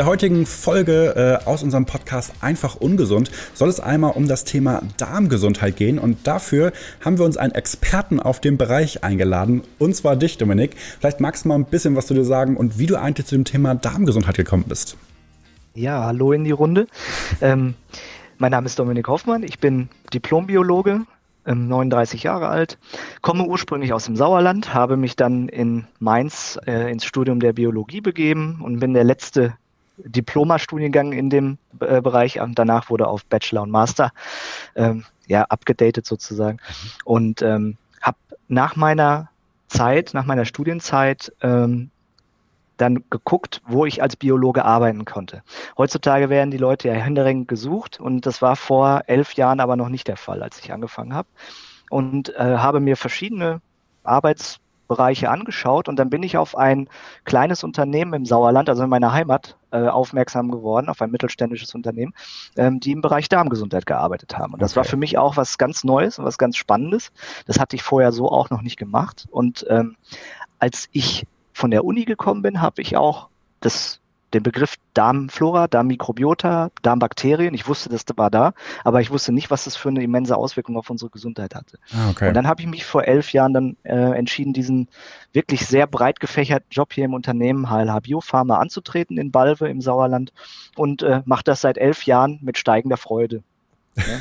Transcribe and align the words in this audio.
der 0.00 0.06
heutigen 0.06 0.46
Folge 0.46 1.40
äh, 1.44 1.46
aus 1.46 1.62
unserem 1.62 1.84
Podcast 1.84 2.32
Einfach 2.40 2.74
Ungesund 2.74 3.30
soll 3.52 3.68
es 3.68 3.80
einmal 3.80 4.12
um 4.12 4.26
das 4.28 4.44
Thema 4.44 4.80
Darmgesundheit 4.96 5.76
gehen 5.76 5.98
und 5.98 6.26
dafür 6.26 6.72
haben 7.04 7.18
wir 7.18 7.26
uns 7.26 7.36
einen 7.36 7.52
Experten 7.52 8.18
auf 8.18 8.40
dem 8.40 8.56
Bereich 8.56 9.04
eingeladen 9.04 9.60
und 9.78 9.94
zwar 9.94 10.16
dich, 10.16 10.38
Dominik. 10.38 10.74
Vielleicht 11.00 11.20
magst 11.20 11.44
du 11.44 11.50
mal 11.50 11.56
ein 11.56 11.66
bisschen 11.66 11.96
was 11.96 12.06
zu 12.06 12.14
dir 12.14 12.24
sagen 12.24 12.56
und 12.56 12.78
wie 12.78 12.86
du 12.86 12.98
eigentlich 12.98 13.26
zu 13.26 13.34
dem 13.34 13.44
Thema 13.44 13.74
Darmgesundheit 13.74 14.38
gekommen 14.38 14.64
bist. 14.66 14.96
Ja, 15.74 16.04
hallo 16.04 16.32
in 16.32 16.44
die 16.44 16.50
Runde. 16.50 16.86
ähm, 17.42 17.74
mein 18.38 18.52
Name 18.52 18.68
ist 18.68 18.78
Dominik 18.78 19.06
Hoffmann, 19.06 19.42
ich 19.42 19.58
bin 19.58 19.90
Diplombiologe, 20.14 21.02
39 21.44 22.22
Jahre 22.22 22.48
alt, 22.48 22.78
komme 23.20 23.44
ursprünglich 23.44 23.92
aus 23.92 24.06
dem 24.06 24.16
Sauerland, 24.16 24.72
habe 24.72 24.96
mich 24.96 25.14
dann 25.14 25.50
in 25.50 25.86
Mainz 25.98 26.58
äh, 26.66 26.90
ins 26.90 27.04
Studium 27.04 27.38
der 27.38 27.52
Biologie 27.52 28.00
begeben 28.00 28.62
und 28.62 28.80
bin 28.80 28.94
der 28.94 29.04
letzte 29.04 29.52
Diplomastudiengang 30.04 31.12
in 31.12 31.30
dem 31.30 31.58
äh, 31.80 32.00
Bereich 32.00 32.40
und 32.40 32.58
danach 32.58 32.90
wurde 32.90 33.08
auf 33.08 33.24
Bachelor 33.26 33.62
und 33.62 33.70
Master 33.70 34.12
ähm, 34.74 35.04
ja 35.26 35.44
abgedatet 35.44 36.06
sozusagen 36.06 36.58
und 37.04 37.42
ähm, 37.42 37.76
habe 38.00 38.18
nach 38.48 38.76
meiner 38.76 39.30
Zeit, 39.68 40.14
nach 40.14 40.26
meiner 40.26 40.44
Studienzeit 40.44 41.32
ähm, 41.42 41.90
dann 42.76 43.04
geguckt, 43.10 43.60
wo 43.66 43.84
ich 43.84 44.02
als 44.02 44.16
Biologe 44.16 44.64
arbeiten 44.64 45.04
konnte. 45.04 45.42
Heutzutage 45.76 46.30
werden 46.30 46.50
die 46.50 46.56
Leute 46.56 46.88
ja 46.88 46.94
händeringend 46.94 47.48
gesucht 47.48 48.00
und 48.00 48.26
das 48.26 48.40
war 48.42 48.56
vor 48.56 49.02
elf 49.06 49.34
Jahren 49.34 49.60
aber 49.60 49.76
noch 49.76 49.88
nicht 49.88 50.08
der 50.08 50.16
Fall, 50.16 50.42
als 50.42 50.58
ich 50.60 50.72
angefangen 50.72 51.14
habe. 51.14 51.28
Und 51.90 52.34
äh, 52.36 52.56
habe 52.56 52.80
mir 52.80 52.96
verschiedene 52.96 53.60
Arbeitsbereiche 54.90 55.30
angeschaut 55.30 55.88
und 55.88 55.96
dann 55.96 56.10
bin 56.10 56.22
ich 56.22 56.36
auf 56.36 56.56
ein 56.56 56.88
kleines 57.24 57.64
Unternehmen 57.64 58.12
im 58.14 58.26
Sauerland, 58.26 58.68
also 58.68 58.82
in 58.82 58.90
meiner 58.90 59.12
Heimat, 59.12 59.56
äh, 59.70 59.86
aufmerksam 59.86 60.50
geworden, 60.50 60.88
auf 60.88 61.00
ein 61.00 61.10
mittelständisches 61.10 61.74
Unternehmen, 61.74 62.12
ähm, 62.56 62.80
die 62.80 62.92
im 62.92 63.00
Bereich 63.00 63.28
Darmgesundheit 63.28 63.86
gearbeitet 63.86 64.36
haben. 64.36 64.54
Und 64.54 64.62
das 64.62 64.72
okay. 64.72 64.78
war 64.78 64.84
für 64.84 64.96
mich 64.96 65.16
auch 65.16 65.36
was 65.36 65.58
ganz 65.58 65.84
Neues 65.84 66.18
und 66.18 66.24
was 66.24 66.38
ganz 66.38 66.56
Spannendes. 66.56 67.12
Das 67.46 67.60
hatte 67.60 67.76
ich 67.76 67.82
vorher 67.82 68.12
so 68.12 68.30
auch 68.30 68.50
noch 68.50 68.62
nicht 68.62 68.76
gemacht. 68.76 69.26
Und 69.30 69.64
ähm, 69.68 69.96
als 70.58 70.88
ich 70.92 71.26
von 71.52 71.70
der 71.70 71.84
Uni 71.84 72.04
gekommen 72.04 72.42
bin, 72.42 72.60
habe 72.60 72.82
ich 72.82 72.96
auch 72.96 73.28
das, 73.60 73.99
den 74.34 74.42
Begriff 74.42 74.76
Darmflora, 74.94 75.68
Darmmikrobiota, 75.68 76.70
Darmbakterien, 76.82 77.54
ich 77.54 77.66
wusste, 77.66 77.88
das 77.88 78.04
war 78.16 78.30
da, 78.30 78.52
aber 78.84 79.00
ich 79.00 79.10
wusste 79.10 79.32
nicht, 79.32 79.50
was 79.50 79.64
das 79.64 79.76
für 79.76 79.88
eine 79.88 80.02
immense 80.02 80.36
Auswirkung 80.36 80.76
auf 80.76 80.90
unsere 80.90 81.10
Gesundheit 81.10 81.54
hatte. 81.54 81.78
Ah, 81.92 82.10
okay. 82.10 82.28
Und 82.28 82.34
dann 82.34 82.46
habe 82.46 82.60
ich 82.62 82.68
mich 82.68 82.84
vor 82.84 83.04
elf 83.04 83.32
Jahren 83.32 83.52
dann 83.52 83.76
äh, 83.82 83.94
entschieden, 83.94 84.52
diesen 84.52 84.88
wirklich 85.32 85.66
sehr 85.66 85.86
breit 85.86 86.20
gefächerten 86.20 86.68
Job 86.70 86.92
hier 86.92 87.04
im 87.04 87.14
Unternehmen 87.14 87.70
HLH 87.70 88.00
Biopharma 88.00 88.58
anzutreten 88.58 89.18
in 89.18 89.30
Balve 89.30 89.68
im 89.68 89.80
Sauerland 89.80 90.32
und 90.76 91.02
äh, 91.02 91.22
mache 91.24 91.44
das 91.44 91.60
seit 91.60 91.78
elf 91.78 92.04
Jahren 92.04 92.38
mit 92.42 92.58
steigender 92.58 92.96
Freude. 92.96 93.42
Ja, 93.96 94.18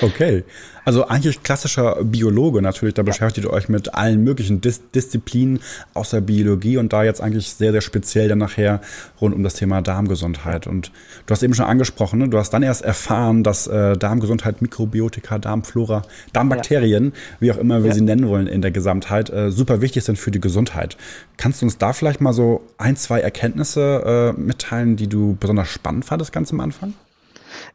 Okay. 0.00 0.44
Also 0.86 1.08
eigentlich 1.08 1.42
klassischer 1.42 2.04
Biologe 2.04 2.62
natürlich, 2.62 2.94
da 2.94 3.02
beschäftigt 3.02 3.44
ihr 3.44 3.52
euch 3.52 3.68
mit 3.68 3.94
allen 3.94 4.22
möglichen 4.22 4.60
Dis 4.60 4.80
Disziplinen 4.92 5.58
aus 5.94 6.10
der 6.10 6.20
Biologie 6.20 6.76
und 6.76 6.92
da 6.92 7.02
jetzt 7.02 7.20
eigentlich 7.20 7.48
sehr, 7.48 7.72
sehr 7.72 7.80
speziell 7.80 8.28
dann 8.28 8.38
nachher 8.38 8.80
rund 9.20 9.34
um 9.34 9.42
das 9.42 9.54
Thema 9.54 9.82
Darmgesundheit. 9.82 10.68
Und 10.68 10.92
du 11.26 11.32
hast 11.32 11.42
eben 11.42 11.54
schon 11.54 11.66
angesprochen, 11.66 12.20
ne? 12.20 12.28
du 12.28 12.38
hast 12.38 12.50
dann 12.50 12.62
erst 12.62 12.82
erfahren, 12.82 13.42
dass 13.42 13.66
äh, 13.66 13.96
Darmgesundheit, 13.96 14.62
Mikrobiotika, 14.62 15.38
Darmflora, 15.38 16.02
Darmbakterien, 16.32 17.06
ja. 17.06 17.12
wie 17.40 17.50
auch 17.50 17.58
immer 17.58 17.82
wir 17.82 17.88
ja. 17.88 17.94
sie 17.94 18.02
nennen 18.02 18.28
wollen 18.28 18.46
in 18.46 18.62
der 18.62 18.70
Gesamtheit, 18.70 19.28
äh, 19.30 19.50
super 19.50 19.80
wichtig 19.80 20.04
sind 20.04 20.20
für 20.20 20.30
die 20.30 20.40
Gesundheit. 20.40 20.96
Kannst 21.36 21.62
du 21.62 21.66
uns 21.66 21.78
da 21.78 21.94
vielleicht 21.94 22.20
mal 22.20 22.32
so 22.32 22.62
ein, 22.78 22.94
zwei 22.94 23.18
Erkenntnisse 23.18 24.34
äh, 24.36 24.40
mitteilen, 24.40 24.94
die 24.94 25.08
du 25.08 25.36
besonders 25.40 25.66
spannend 25.66 26.04
fandest 26.04 26.32
ganz 26.32 26.52
am 26.52 26.60
Anfang? 26.60 26.94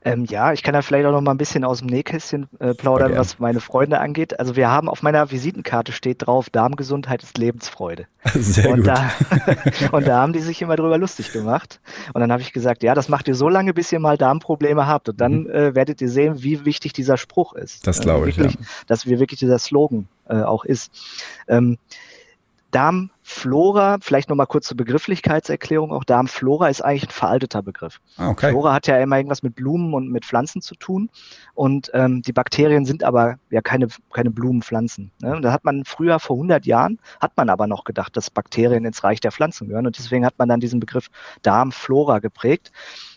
Ähm, 0.04 0.26
ja, 0.26 0.54
ich 0.54 0.64
kann 0.64 0.74
da 0.74 0.82
vielleicht 0.82 1.06
auch 1.06 1.12
noch 1.12 1.22
mal 1.22 1.32
ein 1.32 1.38
bisschen 1.38 1.64
aus 1.64 1.80
dem 1.80 1.88
Nähkästchen 1.88 2.48
äh, 2.60 2.74
plaudern, 2.74 3.16
was 3.16 3.40
meine 3.40 3.60
Freunde 3.60 4.00
angeht. 4.00 4.40
Also 4.40 4.56
wir 4.56 4.70
haben 4.70 4.90
auf 4.90 5.04
meiner 5.04 5.32
Visitenkarte 5.32 5.92
steht 5.92 6.26
drauf, 6.26 6.50
Darmgesundheit 6.50 7.24
ist 7.24 7.38
Lebensfreude. 7.38 8.08
Sehr 8.34 8.72
und 8.72 8.78
gut. 8.78 8.88
Da, 8.88 9.12
und 9.92 10.08
da 10.08 10.22
haben 10.22 10.34
die 10.34 10.40
sich 10.40 10.62
immer 10.62 10.76
drüber 10.76 10.98
lustig 10.98 11.32
gemacht. 11.32 11.80
Und 12.14 12.22
dann 12.22 12.32
habe 12.32 12.42
ich 12.42 12.54
gesagt, 12.54 12.84
ja, 12.84 12.94
das 12.94 13.10
macht 13.10 13.28
ihr 13.28 13.36
so 13.36 13.50
lange, 13.50 13.74
bis 13.74 13.92
ihr 13.92 14.00
mal 14.00 14.18
Darmprobleme 14.18 14.88
habt. 14.88 15.10
Und 15.10 15.22
dann 15.22 15.44
mhm. 15.44 15.50
äh, 15.50 15.76
werdet 15.76 16.02
ihr 16.02 16.10
sehen, 16.10 16.44
wie 16.44 16.66
wichtig 16.66 16.94
dieser 16.94 17.18
Spruch 17.18 17.54
ist. 17.54 17.88
Das 17.88 18.00
glaube 18.02 18.30
ich, 18.30 18.38
wirklich, 18.38 18.56
ja. 18.56 18.66
Dass 18.88 19.06
wir 19.06 19.20
wirklich 19.20 19.40
dieser 19.40 19.60
Slogan 19.60 20.08
äh, 20.28 20.42
auch 20.42 20.66
ist. 20.66 20.92
Ähm, 21.48 21.78
Darmflora, 23.32 23.98
vielleicht 24.02 24.30
nochmal 24.30 24.48
kurz 24.48 24.68
zur 24.68 24.78
Begrifflichkeitserklärung 24.78 25.92
auch. 25.92 26.04
Darmflora 26.04 26.68
ist 26.68 26.82
eigentlich 26.82 27.08
ein 27.08 27.12
veralteter 27.12 27.62
Begriff. 27.64 28.00
Ah, 28.18 28.30
okay. 28.30 28.52
Flora 28.52 28.74
hat 28.74 28.88
ja 28.88 28.98
immer 28.98 29.18
irgendwas 29.18 29.42
mit 29.42 29.56
Blumen 29.56 29.94
und 29.94 30.12
mit 30.12 30.26
Pflanzen 30.26 30.62
zu 30.62 30.76
tun. 30.76 31.10
Und 31.54 31.92
ähm, 31.94 32.22
die 32.22 32.34
Bakterien 32.34 32.86
sind 32.86 33.04
aber 33.04 33.38
ja 33.50 33.62
keine, 33.62 33.88
keine 34.12 34.32
Blumenpflanzen. 34.32 35.12
Ne? 35.22 35.40
Da 35.42 35.52
hat 35.52 35.64
man 35.64 35.86
früher, 35.86 36.20
vor 36.20 36.36
100 36.36 36.66
Jahren, 36.66 37.00
hat 37.20 37.38
man 37.38 37.50
aber 37.50 37.68
noch 37.68 37.84
gedacht, 37.84 38.18
dass 38.18 38.30
Bakterien 38.30 38.86
ins 38.86 39.04
Reich 39.04 39.22
der 39.22 39.32
Pflanzen 39.32 39.68
gehören. 39.68 39.88
Und 39.88 39.98
deswegen 39.98 40.26
hat 40.26 40.38
man 40.38 40.50
dann 40.50 40.60
diesen 40.60 40.80
Begriff 40.80 41.08
Darmflora 41.42 42.20
geprägt. 42.20 42.72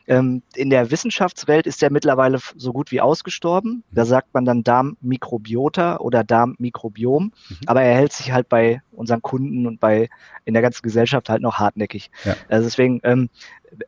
Ähm, 0.07 0.43
in 0.55 0.69
der 0.69 0.91
Wissenschaftswelt 0.91 1.67
ist 1.67 1.81
der 1.81 1.91
mittlerweile 1.91 2.39
so 2.57 2.73
gut 2.73 2.91
wie 2.91 3.01
ausgestorben. 3.01 3.85
Da 3.91 4.05
sagt 4.05 4.35
man 4.35 4.45
dann 4.45 4.63
Darmmikrobiota 4.63 5.97
oder 5.97 6.25
Darmmikrobiom, 6.25 7.25
mhm. 7.25 7.57
aber 7.67 7.83
er 7.83 7.97
hält 7.97 8.13
sich 8.13 8.33
halt 8.33 8.49
bei 8.49 8.83
unseren 8.93 9.23
Kunden 9.23 9.67
und 9.67 9.81
bei 9.81 10.04
in 10.45 10.55
der 10.55 10.63
ganzen 10.63 10.83
Gesellschaft 10.83 11.29
halt 11.29 11.43
noch 11.43 11.59
hartnäckig. 11.59 12.11
Ja. 12.25 12.35
Also 12.49 12.65
deswegen, 12.65 13.01
ähm, 13.05 13.29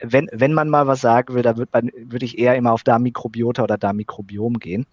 wenn, 0.03 0.28
wenn 0.32 0.53
man 0.53 0.69
mal 0.69 0.87
was 0.87 1.00
sagen 1.00 1.34
will, 1.34 1.43
da 1.43 1.56
würde 1.56 2.25
ich 2.25 2.38
eher 2.38 2.56
immer 2.56 2.72
auf 2.72 2.82
Darmmikrobiota 2.82 3.62
oder 3.62 3.78
Darmmikrobiom 3.78 4.59
gehen. 4.59 4.87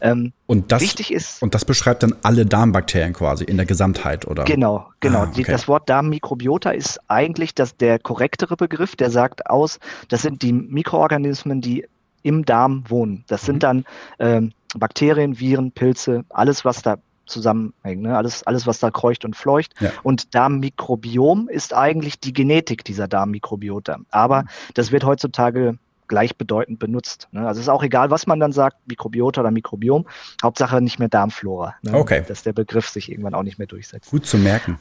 Ähm, 0.00 0.32
und 0.46 0.72
das, 0.72 0.82
wichtig 0.82 1.12
ist. 1.12 1.42
Und 1.42 1.54
das 1.54 1.64
beschreibt 1.64 2.02
dann 2.02 2.14
alle 2.22 2.46
Darmbakterien 2.46 3.12
quasi 3.12 3.44
in 3.44 3.56
der 3.56 3.66
Gesamtheit, 3.66 4.26
oder? 4.26 4.44
Genau, 4.44 4.90
genau. 5.00 5.20
Ah, 5.20 5.28
okay. 5.28 5.44
das 5.46 5.68
Wort 5.68 5.88
Darmmikrobiota 5.88 6.70
ist 6.70 7.00
eigentlich 7.08 7.54
das, 7.54 7.76
der 7.76 7.98
korrektere 7.98 8.56
Begriff, 8.56 8.96
der 8.96 9.10
sagt 9.10 9.46
aus, 9.46 9.78
das 10.08 10.22
sind 10.22 10.42
die 10.42 10.52
Mikroorganismen, 10.52 11.60
die 11.60 11.86
im 12.22 12.44
Darm 12.44 12.84
wohnen. 12.88 13.24
Das 13.28 13.42
sind 13.42 13.56
mhm. 13.56 13.60
dann 13.60 13.84
ähm, 14.18 14.52
Bakterien, 14.76 15.38
Viren, 15.38 15.72
Pilze, 15.72 16.24
alles, 16.30 16.64
was 16.64 16.82
da 16.82 16.96
zusammenhängen. 17.26 18.02
Ne? 18.02 18.16
Alles, 18.16 18.42
alles, 18.44 18.66
was 18.66 18.78
da 18.78 18.90
kreucht 18.90 19.24
und 19.24 19.36
fleucht. 19.36 19.74
Ja. 19.80 19.90
Und 20.02 20.34
Darmmikrobiom 20.34 21.48
ist 21.48 21.74
eigentlich 21.74 22.20
die 22.20 22.32
Genetik 22.32 22.84
dieser 22.84 23.08
Darmmikrobiota. 23.08 23.98
Aber 24.10 24.42
mhm. 24.42 24.48
das 24.74 24.92
wird 24.92 25.04
heutzutage 25.04 25.78
gleichbedeutend 26.08 26.78
benutzt. 26.78 27.28
Ne? 27.32 27.46
Also 27.46 27.60
es 27.60 27.66
ist 27.66 27.70
auch 27.70 27.82
egal, 27.82 28.10
was 28.10 28.26
man 28.26 28.38
dann 28.38 28.52
sagt, 28.52 28.76
Mikrobiota 28.86 29.40
oder 29.40 29.50
Mikrobiom. 29.50 30.06
Hauptsache 30.42 30.82
nicht 30.82 30.98
mehr 30.98 31.08
Darmflora. 31.08 31.74
Ne? 31.82 31.94
Okay. 31.94 32.22
Dass 32.28 32.42
der 32.42 32.52
Begriff 32.52 32.88
sich 32.88 33.10
irgendwann 33.10 33.32
auch 33.34 33.42
nicht 33.42 33.58
mehr 33.58 33.66
durchsetzt. 33.66 34.10
Gut 34.10 34.26
zu 34.26 34.36
merken. 34.36 34.78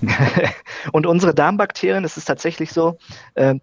und 0.92 1.06
unsere 1.06 1.34
Darmbakterien, 1.34 2.04
es 2.04 2.16
ist 2.16 2.24
tatsächlich 2.24 2.72
so, 2.72 2.96
äh, 3.34 3.56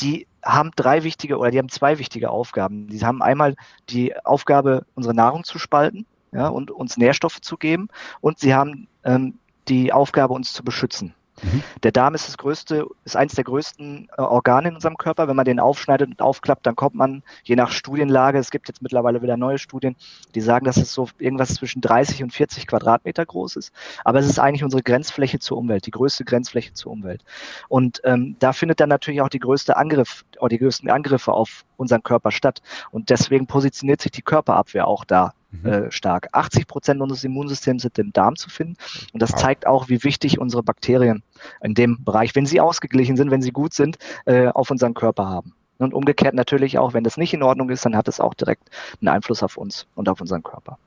die 0.00 0.26
haben 0.44 0.72
drei 0.76 1.04
wichtige 1.04 1.38
oder 1.38 1.50
die 1.50 1.58
haben 1.58 1.70
zwei 1.70 1.98
wichtige 1.98 2.28
Aufgaben. 2.28 2.88
Die 2.88 3.02
haben 3.02 3.22
einmal 3.22 3.56
die 3.88 4.14
Aufgabe, 4.24 4.84
unsere 4.94 5.14
Nahrung 5.14 5.42
zu 5.42 5.58
spalten 5.58 6.04
ja, 6.32 6.48
und 6.48 6.70
uns 6.70 6.96
Nährstoffe 6.96 7.40
zu 7.40 7.56
geben. 7.56 7.88
Und 8.20 8.38
sie 8.38 8.54
haben 8.54 8.88
ähm, 9.04 9.38
die 9.68 9.92
Aufgabe, 9.92 10.34
uns 10.34 10.52
zu 10.52 10.62
beschützen. 10.62 11.14
Mhm. 11.42 11.62
Der 11.82 11.92
Darm 11.92 12.14
ist 12.14 12.28
das 12.28 12.38
größte, 12.38 12.86
ist 13.04 13.16
eines 13.16 13.34
der 13.34 13.44
größten 13.44 14.08
äh, 14.16 14.22
Organe 14.22 14.68
in 14.68 14.74
unserem 14.74 14.96
Körper. 14.96 15.28
Wenn 15.28 15.36
man 15.36 15.44
den 15.44 15.60
aufschneidet 15.60 16.08
und 16.08 16.22
aufklappt, 16.22 16.66
dann 16.66 16.76
kommt 16.76 16.94
man 16.94 17.22
je 17.44 17.56
nach 17.56 17.70
Studienlage, 17.70 18.38
es 18.38 18.50
gibt 18.50 18.68
jetzt 18.68 18.82
mittlerweile 18.82 19.22
wieder 19.22 19.36
neue 19.36 19.58
Studien, 19.58 19.96
die 20.34 20.40
sagen, 20.40 20.64
dass 20.64 20.76
es 20.76 20.92
so 20.92 21.08
irgendwas 21.18 21.54
zwischen 21.54 21.80
30 21.82 22.22
und 22.22 22.32
40 22.32 22.66
Quadratmeter 22.66 23.26
groß 23.26 23.56
ist. 23.56 23.72
Aber 24.04 24.18
es 24.18 24.26
ist 24.26 24.38
eigentlich 24.38 24.64
unsere 24.64 24.82
Grenzfläche 24.82 25.38
zur 25.38 25.58
Umwelt, 25.58 25.86
die 25.86 25.90
größte 25.90 26.24
Grenzfläche 26.24 26.72
zur 26.72 26.92
Umwelt. 26.92 27.22
Und 27.68 28.00
ähm, 28.04 28.36
da 28.38 28.52
findet 28.52 28.80
dann 28.80 28.88
natürlich 28.88 29.20
auch 29.20 29.28
die 29.28 29.40
größte 29.40 29.76
Angriff, 29.76 30.24
oder 30.38 30.48
die 30.48 30.58
größten 30.58 30.90
Angriffe 30.90 31.32
auf 31.32 31.64
unseren 31.76 32.02
Körper 32.02 32.30
statt. 32.30 32.62
Und 32.90 33.10
deswegen 33.10 33.46
positioniert 33.46 34.00
sich 34.00 34.12
die 34.12 34.22
Körperabwehr 34.22 34.86
auch 34.86 35.04
da 35.04 35.34
mhm. 35.62 35.68
äh, 35.68 35.90
stark. 35.90 36.28
80 36.32 36.66
Prozent 36.66 37.00
unseres 37.00 37.24
Immunsystems 37.24 37.82
sind 37.82 37.98
im 37.98 38.12
Darm 38.12 38.36
zu 38.36 38.50
finden. 38.50 38.76
Und 39.12 39.22
das 39.22 39.32
wow. 39.32 39.40
zeigt 39.40 39.66
auch, 39.66 39.88
wie 39.88 40.02
wichtig 40.04 40.38
unsere 40.38 40.62
Bakterien 40.62 41.22
in 41.62 41.74
dem 41.74 42.02
Bereich, 42.04 42.34
wenn 42.34 42.46
sie 42.46 42.60
ausgeglichen 42.60 43.16
sind, 43.16 43.30
wenn 43.30 43.42
sie 43.42 43.52
gut 43.52 43.74
sind, 43.74 43.98
äh, 44.24 44.48
auf 44.48 44.70
unseren 44.70 44.94
Körper 44.94 45.28
haben. 45.28 45.54
Und 45.78 45.92
umgekehrt 45.92 46.34
natürlich 46.34 46.78
auch, 46.78 46.94
wenn 46.94 47.04
das 47.04 47.16
nicht 47.16 47.34
in 47.34 47.42
Ordnung 47.42 47.68
ist, 47.70 47.84
dann 47.84 47.96
hat 47.96 48.08
es 48.08 48.20
auch 48.20 48.34
direkt 48.34 48.70
einen 49.00 49.08
Einfluss 49.08 49.42
auf 49.42 49.56
uns 49.56 49.86
und 49.94 50.08
auf 50.08 50.20
unseren 50.20 50.42
Körper. 50.42 50.78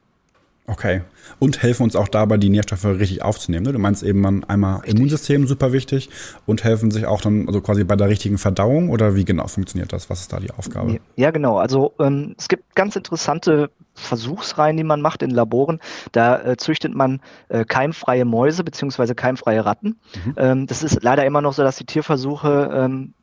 Okay. 0.70 1.02
Und 1.40 1.64
helfen 1.64 1.84
uns 1.84 1.96
auch 1.96 2.08
dabei, 2.08 2.38
die 2.38 2.50
Nährstoffe 2.50 2.86
richtig 2.86 3.24
aufzunehmen. 3.24 3.66
Ne? 3.66 3.74
Du 3.74 3.80
meinst 3.80 4.04
eben 4.04 4.22
man 4.22 4.44
einmal 4.44 4.78
richtig. 4.78 4.96
Immunsystem 4.96 5.48
super 5.48 5.74
wichtig 5.74 6.10
und 6.46 6.64
helfen 6.64 6.92
sich 6.92 7.06
auch 7.06 7.22
dann 7.22 7.48
also 7.48 7.62
quasi 7.62 7.84
bei 7.84 7.96
der 7.96 8.08
richtigen 8.08 8.38
Verdauung 8.38 8.90
oder 8.90 9.16
wie 9.16 9.26
genau 9.26 9.48
funktioniert 9.48 9.92
das? 9.94 10.10
Was 10.10 10.22
ist 10.22 10.34
da 10.34 10.40
die 10.40 10.52
Aufgabe? 10.52 11.00
Ja, 11.16 11.32
genau. 11.32 11.58
Also 11.58 11.94
ähm, 12.00 12.36
es 12.38 12.48
gibt 12.48 12.76
ganz 12.76 12.96
interessante 12.96 13.72
Versuchsreihen, 13.96 14.78
die 14.78 14.84
man 14.84 15.02
macht 15.02 15.24
in 15.24 15.32
Laboren. 15.32 15.80
Da 16.12 16.40
äh, 16.42 16.58
züchtet 16.58 16.94
man 16.94 17.20
äh, 17.50 17.66
keimfreie 17.66 18.26
Mäuse 18.26 18.64
beziehungsweise 18.64 19.16
keimfreie 19.16 19.66
Ratten. 19.66 20.00
Mhm. 20.26 20.34
Ähm, 20.38 20.68
das 20.68 20.84
ist 20.84 21.02
leider 21.04 21.26
immer 21.26 21.42
noch 21.42 21.54
so, 21.54 21.64
dass 21.64 21.78
die 21.78 21.86
Tierversuche 21.86 22.70
ähm, 22.74 23.14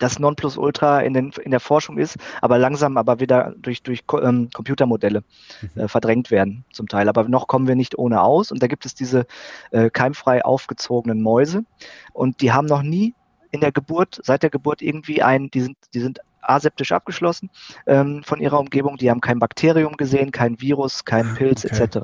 das 0.00 0.18
Nonplusultra 0.18 1.00
in, 1.00 1.14
den, 1.14 1.30
in 1.42 1.52
der 1.52 1.60
Forschung 1.60 1.98
ist, 1.98 2.16
aber 2.40 2.58
langsam 2.58 2.96
aber 2.96 3.20
wieder 3.20 3.54
durch, 3.58 3.82
durch 3.82 4.02
ähm, 4.20 4.48
Computermodelle 4.52 5.22
mhm. 5.62 5.82
äh, 5.82 5.88
verdrängt 5.88 6.30
werden 6.30 6.64
zum 6.72 6.88
Teil. 6.88 7.08
Aber 7.08 7.28
noch 7.28 7.46
kommen 7.46 7.68
wir 7.68 7.76
nicht 7.76 7.96
ohne 7.96 8.22
aus. 8.22 8.50
Und 8.50 8.62
da 8.62 8.66
gibt 8.66 8.86
es 8.86 8.94
diese 8.94 9.26
äh, 9.70 9.90
keimfrei 9.90 10.44
aufgezogenen 10.44 11.22
Mäuse. 11.22 11.64
Und 12.12 12.40
die 12.40 12.52
haben 12.52 12.66
noch 12.66 12.82
nie 12.82 13.14
in 13.52 13.60
der 13.60 13.72
Geburt, 13.72 14.20
seit 14.24 14.42
der 14.42 14.50
Geburt 14.50 14.82
irgendwie 14.82 15.22
ein, 15.22 15.50
die 15.50 15.60
sind, 15.60 15.76
die 15.94 16.00
sind 16.00 16.20
aseptisch 16.42 16.92
abgeschlossen 16.92 17.50
ähm, 17.86 18.22
von 18.24 18.40
ihrer 18.40 18.58
Umgebung. 18.58 18.96
Die 18.96 19.10
haben 19.10 19.20
kein 19.20 19.38
Bakterium 19.38 19.96
gesehen, 19.96 20.32
kein 20.32 20.60
Virus, 20.60 21.04
kein 21.04 21.28
ah, 21.28 21.34
Pilz 21.34 21.64
okay. 21.64 21.82
etc. 21.82 21.98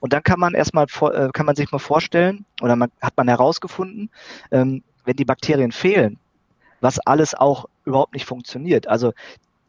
Und 0.00 0.12
dann 0.12 0.22
kann 0.22 0.38
man 0.38 0.54
erstmal 0.54 0.86
äh, 1.12 1.30
kann 1.32 1.46
man 1.46 1.56
sich 1.56 1.70
mal 1.72 1.78
vorstellen 1.78 2.44
oder 2.60 2.76
man, 2.76 2.90
hat 3.00 3.16
man 3.16 3.28
herausgefunden, 3.28 4.10
ähm, 4.50 4.82
wenn 5.04 5.16
die 5.16 5.24
Bakterien 5.24 5.72
fehlen, 5.72 6.18
was 6.82 6.98
alles 6.98 7.34
auch 7.34 7.66
überhaupt 7.84 8.12
nicht 8.12 8.26
funktioniert. 8.26 8.86
Also 8.88 9.12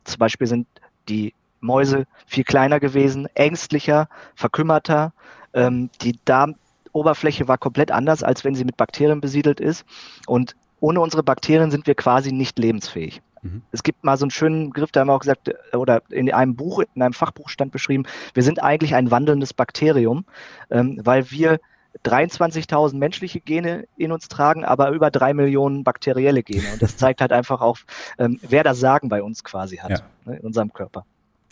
zum 0.04 0.19
Beispiel 0.19 0.48
sind 0.48 0.68
die 1.07 1.33
Mäuse 1.62 2.06
viel 2.25 2.44
kleiner 2.44 2.80
gewesen, 2.80 3.27
ängstlicher, 3.36 4.10
verkümmerter. 4.36 5.13
Ähm, 5.54 5.89
die 6.01 6.19
Darmoberfläche 6.25 7.48
war 7.48 7.57
komplett 7.57 7.92
anders, 7.92 8.24
als 8.24 8.44
wenn 8.44 8.56
sie 8.56 8.65
mit 8.65 8.75
Bakterien 8.75 9.21
besiedelt 9.21 9.62
ist. 9.62 9.86
Und 10.27 10.56
ohne 10.81 11.00
unsere 11.00 11.24
Bakterien 11.24 11.71
sind 11.71 11.88
wir 11.88 11.95
quasi 11.95 12.33
nicht 12.33 12.60
lebensfähig. 12.60 13.21
Mhm. 13.42 13.62
Es 13.71 13.83
gibt 13.83 14.04
mal 14.04 14.18
so 14.18 14.25
einen 14.25 14.31
schönen 14.31 14.69
Begriff, 14.69 14.92
da 14.92 15.01
haben 15.01 15.07
wir 15.07 15.13
auch 15.13 15.19
gesagt, 15.19 15.48
äh, 15.48 15.77
oder 15.77 16.01
in 16.09 16.31
einem 16.33 16.56
Buch, 16.56 16.81
in 16.95 17.01
einem 17.01 17.13
Fachbuch 17.13 17.50
stand 17.50 17.71
beschrieben, 17.71 18.06
wir 18.33 18.44
sind 18.44 18.62
eigentlich 18.62 18.95
ein 18.95 19.12
wandelndes 19.12 19.54
Bakterium, 19.54 20.25
ähm, 20.69 21.00
weil 21.04 21.31
wir 21.31 21.59
23.000 22.06 22.95
menschliche 22.95 23.40
Gene 23.40 23.86
in 23.98 24.12
uns 24.12 24.28
tragen, 24.28 24.66
aber 24.66 24.92
über 24.92 25.12
drei 25.12 25.34
Millionen 25.34 25.84
bakterielle 25.84 26.44
Gene. 26.44 26.74
Und 26.74 26.81
das 26.81 26.98
zeigt 26.98 27.22
halt 27.22 27.31
einfach 27.31 27.62
auch, 27.62 27.78
ähm, 28.18 28.40
wer 28.42 28.63
das 28.63 28.80
Sagen 28.80 29.10
bei 29.10 29.22
uns 29.22 29.44
quasi 29.44 29.78
hat, 29.78 29.92
ja. 29.92 30.00
ne, 30.25 30.38
in 30.38 30.42
unserem 30.42 30.74
Körper. 30.74 31.06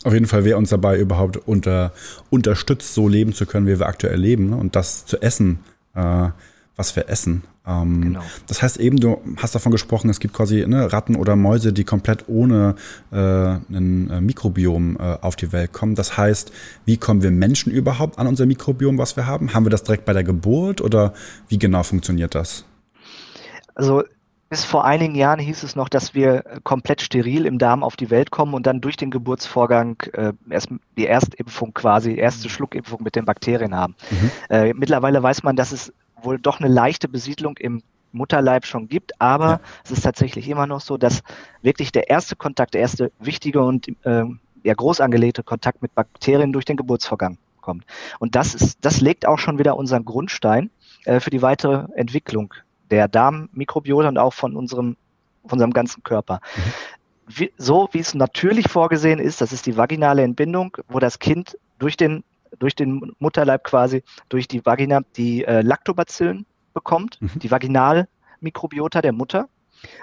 Auf 0.04 0.12
jeden 0.12 0.26
Fall, 0.26 0.44
wer 0.44 0.58
uns 0.58 0.70
dabei 0.70 0.98
überhaupt 0.98 1.36
unter, 1.36 1.92
unterstützt, 2.28 2.94
so 2.94 3.06
leben 3.08 3.32
zu 3.32 3.46
können, 3.46 3.66
wie 3.66 3.78
wir 3.78 3.86
aktuell 3.86 4.18
leben 4.18 4.50
ne? 4.50 4.56
und 4.56 4.74
das 4.74 5.06
zu 5.06 5.22
essen, 5.22 5.60
äh, 5.94 6.28
was 6.76 6.96
wir 6.96 7.08
essen. 7.08 7.42
Ähm, 7.66 8.00
genau. 8.00 8.20
Das 8.46 8.62
heißt 8.62 8.78
eben, 8.78 8.98
du 8.98 9.20
hast 9.36 9.54
davon 9.54 9.72
gesprochen, 9.72 10.10
es 10.10 10.20
gibt 10.20 10.34
quasi 10.34 10.66
ne, 10.66 10.92
Ratten 10.92 11.16
oder 11.16 11.36
Mäuse, 11.36 11.72
die 11.72 11.84
komplett 11.84 12.28
ohne 12.28 12.74
äh, 13.12 13.16
ein 13.16 14.10
äh, 14.10 14.20
Mikrobiom 14.20 14.96
äh, 14.96 15.18
auf 15.20 15.36
die 15.36 15.52
Welt 15.52 15.72
kommen. 15.72 15.94
Das 15.94 16.16
heißt, 16.16 16.50
wie 16.84 16.96
kommen 16.96 17.22
wir 17.22 17.30
Menschen 17.30 17.70
überhaupt 17.70 18.18
an 18.18 18.26
unser 18.26 18.46
Mikrobiom, 18.46 18.98
was 18.98 19.16
wir 19.16 19.26
haben? 19.26 19.54
Haben 19.54 19.66
wir 19.66 19.70
das 19.70 19.84
direkt 19.84 20.04
bei 20.04 20.12
der 20.12 20.24
Geburt 20.24 20.80
oder 20.80 21.12
wie 21.48 21.58
genau 21.58 21.82
funktioniert 21.82 22.34
das? 22.34 22.64
Also 23.74 24.02
bis 24.52 24.66
vor 24.66 24.84
einigen 24.84 25.14
Jahren 25.14 25.38
hieß 25.38 25.62
es 25.62 25.76
noch, 25.76 25.88
dass 25.88 26.12
wir 26.12 26.44
komplett 26.62 27.00
steril 27.00 27.46
im 27.46 27.58
Darm 27.58 27.82
auf 27.82 27.96
die 27.96 28.10
Welt 28.10 28.30
kommen 28.30 28.52
und 28.52 28.66
dann 28.66 28.82
durch 28.82 28.98
den 28.98 29.10
Geburtsvorgang 29.10 29.96
äh, 30.12 30.34
erst 30.50 30.68
die 30.98 31.06
Erstimpfung 31.06 31.72
quasi, 31.72 32.16
erste 32.16 32.50
Schluckimpfung 32.50 33.02
mit 33.02 33.16
den 33.16 33.24
Bakterien 33.24 33.74
haben. 33.74 33.94
Mhm. 34.10 34.30
Äh, 34.50 34.74
mittlerweile 34.74 35.22
weiß 35.22 35.42
man, 35.42 35.56
dass 35.56 35.72
es 35.72 35.90
wohl 36.22 36.38
doch 36.38 36.60
eine 36.60 36.68
leichte 36.68 37.08
Besiedlung 37.08 37.56
im 37.58 37.82
Mutterleib 38.12 38.66
schon 38.66 38.88
gibt, 38.88 39.20
aber 39.20 39.48
ja. 39.48 39.60
es 39.84 39.90
ist 39.90 40.02
tatsächlich 40.02 40.48
immer 40.48 40.66
noch 40.66 40.80
so, 40.80 40.96
dass 40.96 41.22
wirklich 41.62 41.92
der 41.92 42.10
erste 42.10 42.36
Kontakt, 42.36 42.74
der 42.74 42.82
erste 42.82 43.10
wichtige 43.18 43.62
und 43.62 43.88
äh, 44.04 44.24
ja, 44.64 44.74
groß 44.74 45.00
angelegte 45.00 45.42
Kontakt 45.42 45.82
mit 45.82 45.94
Bakterien 45.94 46.52
durch 46.52 46.64
den 46.64 46.76
Geburtsvorgang 46.76 47.38
kommt. 47.60 47.84
Und 48.18 48.34
das 48.34 48.54
ist, 48.54 48.78
das 48.82 49.00
legt 49.00 49.26
auch 49.26 49.38
schon 49.38 49.58
wieder 49.58 49.76
unseren 49.76 50.04
Grundstein 50.04 50.70
äh, 51.04 51.20
für 51.20 51.30
die 51.30 51.42
weitere 51.42 51.86
Entwicklung 51.94 52.54
der 52.90 53.08
Darmmikrobiota 53.08 54.08
und 54.08 54.18
auch 54.18 54.34
von 54.34 54.54
unserem, 54.54 54.96
von 55.42 55.52
unserem 55.52 55.72
ganzen 55.72 56.02
Körper. 56.02 56.40
Mhm. 56.56 56.72
Wie, 57.28 57.52
so 57.56 57.88
wie 57.92 58.00
es 58.00 58.14
natürlich 58.14 58.68
vorgesehen 58.68 59.18
ist, 59.18 59.40
das 59.40 59.52
ist 59.52 59.64
die 59.66 59.76
vaginale 59.76 60.22
Entbindung, 60.22 60.76
wo 60.88 60.98
das 60.98 61.18
Kind 61.18 61.56
durch 61.78 61.96
den 61.96 62.24
durch 62.58 62.74
den 62.74 63.12
Mutterleib 63.18 63.64
quasi, 63.64 64.02
durch 64.28 64.48
die 64.48 64.64
Vagina 64.64 65.00
die 65.16 65.44
äh, 65.44 65.62
Lactobacillen 65.62 66.46
bekommt, 66.74 67.20
mhm. 67.20 67.38
die 67.38 67.50
Vaginalmikrobiota 67.50 69.02
der 69.02 69.12
Mutter 69.12 69.48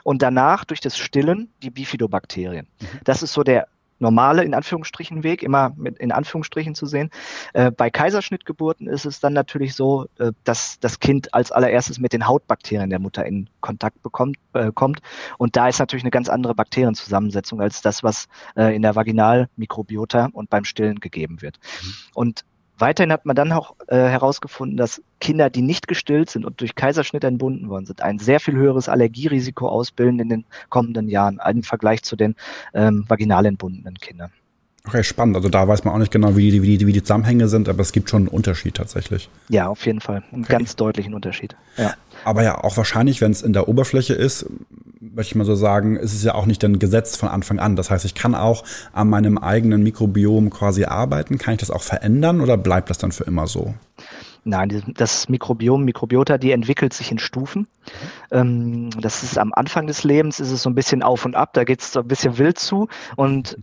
und 0.04 0.22
danach 0.22 0.66
durch 0.66 0.82
das 0.82 0.98
Stillen 0.98 1.52
die 1.64 1.70
Bifidobakterien. 1.70 2.68
Mhm. 2.82 2.86
Das 3.04 3.24
ist 3.24 3.34
so 3.34 3.44
der 3.44 3.68
normale, 4.00 4.44
in 4.44 4.54
Anführungsstrichen, 4.54 5.24
Weg, 5.24 5.44
immer 5.44 5.74
mit 5.76 5.98
in 6.00 6.12
Anführungsstrichen 6.12 6.76
zu 6.76 6.86
sehen. 6.86 7.10
Äh, 7.54 7.72
bei 7.72 7.90
Kaiserschnittgeburten 7.90 8.88
ist 8.88 9.06
es 9.06 9.20
dann 9.20 9.34
natürlich 9.34 9.76
so, 9.76 10.08
äh, 10.18 10.32
dass 10.44 10.80
das 10.80 11.00
Kind 11.00 11.34
als 11.34 11.52
allererstes 11.52 12.00
mit 12.00 12.14
den 12.14 12.28
Hautbakterien 12.28 12.90
der 12.90 13.00
Mutter 13.00 13.26
in 13.26 13.50
Kontakt 13.62 14.02
bekommt, 14.02 14.38
äh, 14.54 14.72
kommt. 14.74 15.02
Und 15.38 15.56
da 15.56 15.68
ist 15.68 15.80
natürlich 15.80 16.04
eine 16.04 16.12
ganz 16.12 16.30
andere 16.30 16.56
Bakterienzusammensetzung 16.56 17.62
als 17.62 17.82
das, 17.82 18.04
was 18.04 18.28
äh, 18.56 18.76
in 18.76 18.82
der 18.82 18.96
Vaginalmikrobiota 18.96 20.30
und 20.34 20.50
beim 20.50 20.66
Stillen 20.66 21.00
gegeben 21.00 21.42
wird. 21.42 21.60
Mhm. 21.82 21.94
Und 22.14 22.46
Weiterhin 22.80 23.12
hat 23.12 23.26
man 23.26 23.36
dann 23.36 23.52
auch 23.52 23.76
äh, 23.88 23.96
herausgefunden, 23.96 24.78
dass 24.78 25.02
Kinder, 25.20 25.50
die 25.50 25.62
nicht 25.62 25.88
gestillt 25.88 26.30
sind 26.30 26.46
und 26.46 26.62
durch 26.62 26.76
Kaiserschnitt 26.76 27.24
entbunden 27.24 27.70
worden 27.70 27.86
sind, 27.86 28.02
ein 28.02 28.20
sehr 28.20 28.40
viel 28.40 28.56
höheres 28.56 28.90
Allergierisiko 28.90 29.68
ausbilden 29.68 30.20
in 30.20 30.30
den 30.30 30.46
kommenden 30.70 31.10
Jahren 31.10 31.40
im 31.50 31.64
Vergleich 31.64 32.04
zu 32.04 32.16
den 32.16 32.36
ähm, 32.74 33.06
vaginal 33.08 33.46
entbundenen 33.46 33.96
Kindern. 33.96 34.32
Okay, 34.90 35.04
spannend. 35.04 35.36
Also 35.36 35.50
da 35.50 35.68
weiß 35.68 35.84
man 35.84 35.94
auch 35.94 36.00
nicht 36.00 36.12
genau, 36.12 36.36
wie 36.36 36.50
die, 36.50 36.64
wie 36.64 36.78
die, 36.78 36.88
wie 36.88 36.94
die 36.94 37.04
Zusammenhänge 37.04 37.48
sind, 37.48 37.70
aber 37.70 37.82
es 37.82 37.92
gibt 37.92 38.10
schon 38.10 38.24
einen 38.24 38.28
Unterschied 38.28 38.74
tatsächlich. 38.74 39.30
Ja, 39.48 39.68
auf 39.68 39.86
jeden 39.86 40.02
Fall. 40.02 40.24
Einen 40.32 40.46
okay. 40.46 40.54
ganz 40.54 40.76
deutlichen 40.76 41.14
Unterschied. 41.14 41.56
Ja. 41.78 41.94
Aber 42.26 42.42
ja, 42.42 42.58
auch 42.64 42.76
wahrscheinlich, 42.76 43.22
wenn 43.22 43.32
es 43.32 43.44
in 43.44 43.54
der 43.54 43.70
Oberfläche 43.70 44.16
ist, 44.16 44.48
möchte 45.00 45.34
ich 45.34 45.36
mal 45.36 45.46
so 45.46 45.54
sagen, 45.54 45.96
ist 45.96 46.14
es 46.14 46.24
ja 46.24 46.34
auch 46.34 46.48
nicht 46.48 46.64
ein 46.66 46.80
Gesetz 46.80 47.18
von 47.18 47.30
Anfang 47.30 47.60
an. 47.60 47.76
Das 47.76 47.92
heißt, 47.92 48.04
ich 48.04 48.16
kann 48.16 48.34
auch 48.34 48.64
an 48.92 49.10
meinem 49.10 49.38
eigenen 49.38 49.84
Mikrobiom 49.84 50.50
quasi 50.50 50.86
arbeiten. 50.86 51.38
Kann 51.38 51.54
ich 51.54 51.60
das 51.60 51.70
auch 51.70 51.84
verändern 51.84 52.42
oder 52.42 52.58
bleibt 52.58 52.90
das 52.90 52.98
dann 52.98 53.12
für 53.12 53.26
immer 53.26 53.46
so? 53.46 53.76
Nein, 54.44 54.82
das 54.96 55.30
Mikrobiom, 55.30 55.86
Mikrobiota, 55.86 56.40
die 56.40 56.52
entwickelt 56.52 56.94
sich 56.94 57.12
in 57.12 57.20
Stufen. 57.20 57.68
Ähm, 58.32 58.90
das 59.00 59.22
ist 59.22 59.38
am 59.38 59.54
Anfang 59.54 59.86
des 59.86 60.04
Lebens, 60.04 60.40
ist 60.40 60.52
es 60.52 60.64
so 60.64 60.70
ein 60.72 60.76
bisschen 60.76 61.04
auf 61.04 61.26
und 61.26 61.36
ab, 61.36 61.54
da 61.54 61.64
geht 61.64 61.82
es 61.82 61.92
so 61.92 62.00
ein 62.00 62.08
bisschen 62.08 62.38
wild 62.40 62.58
zu. 62.58 62.88
Und 63.16 63.58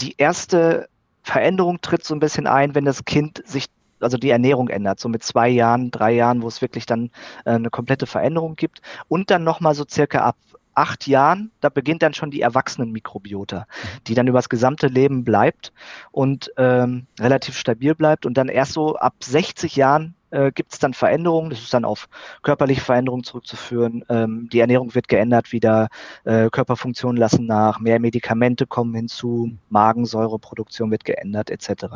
die 0.00 0.14
erste 0.18 0.88
Veränderung 1.22 1.80
tritt 1.80 2.04
so 2.04 2.14
ein 2.14 2.20
bisschen 2.20 2.46
ein, 2.46 2.74
wenn 2.74 2.84
das 2.84 3.04
Kind 3.04 3.42
sich 3.46 3.66
also 4.00 4.18
die 4.18 4.30
Ernährung 4.30 4.68
ändert, 4.68 5.00
so 5.00 5.08
mit 5.08 5.22
zwei 5.22 5.48
Jahren, 5.48 5.90
drei 5.90 6.12
Jahren, 6.12 6.42
wo 6.42 6.48
es 6.48 6.60
wirklich 6.60 6.84
dann 6.86 7.10
äh, 7.44 7.52
eine 7.52 7.70
komplette 7.70 8.06
Veränderung 8.06 8.54
gibt. 8.54 8.82
Und 9.08 9.30
dann 9.30 9.44
nochmal 9.44 9.74
so 9.74 9.84
circa 9.88 10.20
ab 10.20 10.36
acht 10.74 11.06
Jahren, 11.06 11.50
da 11.60 11.68
beginnt 11.68 12.02
dann 12.02 12.14
schon 12.14 12.30
die 12.30 12.40
Erwachsenenmikrobiota, 12.40 13.66
die 14.06 14.14
dann 14.14 14.26
übers 14.26 14.48
gesamte 14.48 14.88
Leben 14.88 15.24
bleibt 15.24 15.72
und 16.10 16.52
ähm, 16.56 17.06
relativ 17.18 17.56
stabil 17.56 17.94
bleibt 17.94 18.26
und 18.26 18.34
dann 18.34 18.48
erst 18.48 18.72
so 18.72 18.96
ab 18.96 19.14
60 19.22 19.76
Jahren 19.76 20.14
äh, 20.34 20.50
gibt 20.52 20.72
es 20.72 20.80
dann 20.80 20.94
Veränderungen. 20.94 21.50
Das 21.50 21.60
ist 21.60 21.72
dann 21.72 21.84
auf 21.84 22.08
körperliche 22.42 22.80
Veränderungen 22.80 23.22
zurückzuführen. 23.22 24.04
Ähm, 24.08 24.48
die 24.52 24.58
Ernährung 24.58 24.94
wird 24.94 25.08
geändert, 25.08 25.52
wieder 25.52 25.88
äh, 26.24 26.50
Körperfunktionen 26.50 27.16
lassen 27.16 27.46
nach, 27.46 27.78
mehr 27.78 28.00
Medikamente 28.00 28.66
kommen 28.66 28.94
hinzu, 28.94 29.52
Magensäureproduktion 29.68 30.90
wird 30.90 31.04
geändert, 31.04 31.50
etc. 31.50 31.86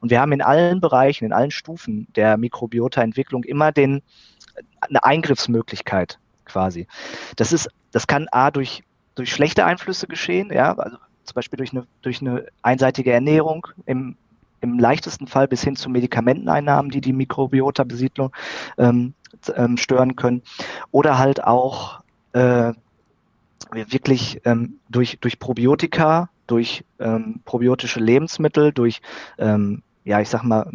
Und 0.00 0.10
wir 0.10 0.20
haben 0.20 0.32
in 0.32 0.42
allen 0.42 0.80
Bereichen, 0.80 1.24
in 1.24 1.32
allen 1.32 1.50
Stufen 1.50 2.06
der 2.14 2.36
Mikrobiota-Entwicklung 2.36 3.44
immer 3.44 3.72
den, 3.72 4.02
eine 4.80 5.02
Eingriffsmöglichkeit 5.04 6.18
quasi. 6.48 6.86
Das 7.36 7.52
ist, 7.52 7.68
das 7.92 8.06
kann 8.06 8.26
A 8.32 8.50
durch, 8.50 8.82
durch 9.14 9.32
schlechte 9.32 9.64
Einflüsse 9.64 10.06
geschehen, 10.06 10.50
ja, 10.52 10.74
also 10.76 10.96
zum 11.24 11.34
Beispiel 11.34 11.58
durch 11.58 11.72
eine, 11.72 11.86
durch 12.02 12.20
eine 12.20 12.46
einseitige 12.62 13.12
Ernährung 13.12 13.66
im 13.86 14.16
im 14.60 14.78
leichtesten 14.78 15.26
Fall 15.26 15.48
bis 15.48 15.62
hin 15.62 15.76
zu 15.76 15.90
Medikamenteneinnahmen, 15.90 16.90
die 16.90 17.00
die 17.00 17.12
Mikrobiota-Besiedlung 17.12 18.32
ähm, 18.76 19.14
ähm, 19.54 19.76
stören 19.76 20.16
können. 20.16 20.42
Oder 20.90 21.18
halt 21.18 21.44
auch 21.44 22.00
äh, 22.32 22.72
wirklich 23.70 24.40
ähm, 24.44 24.80
durch, 24.88 25.18
durch 25.20 25.38
Probiotika, 25.38 26.30
durch 26.46 26.84
ähm, 26.98 27.40
probiotische 27.44 28.00
Lebensmittel, 28.00 28.72
durch, 28.72 29.00
ähm, 29.38 29.82
ja, 30.04 30.20
ich 30.20 30.28
sag 30.28 30.42
mal, 30.42 30.68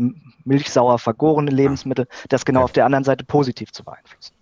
milchsauer 0.46 1.00
vergorene 1.00 1.52
Lebensmittel, 1.52 2.08
das 2.30 2.46
genau 2.46 2.64
auf 2.64 2.74
der 2.74 2.86
anderen 2.86 3.04
Seite 3.04 3.26
positiv 3.26 3.72
zu 3.72 3.84
beeinflussen. 3.84 4.34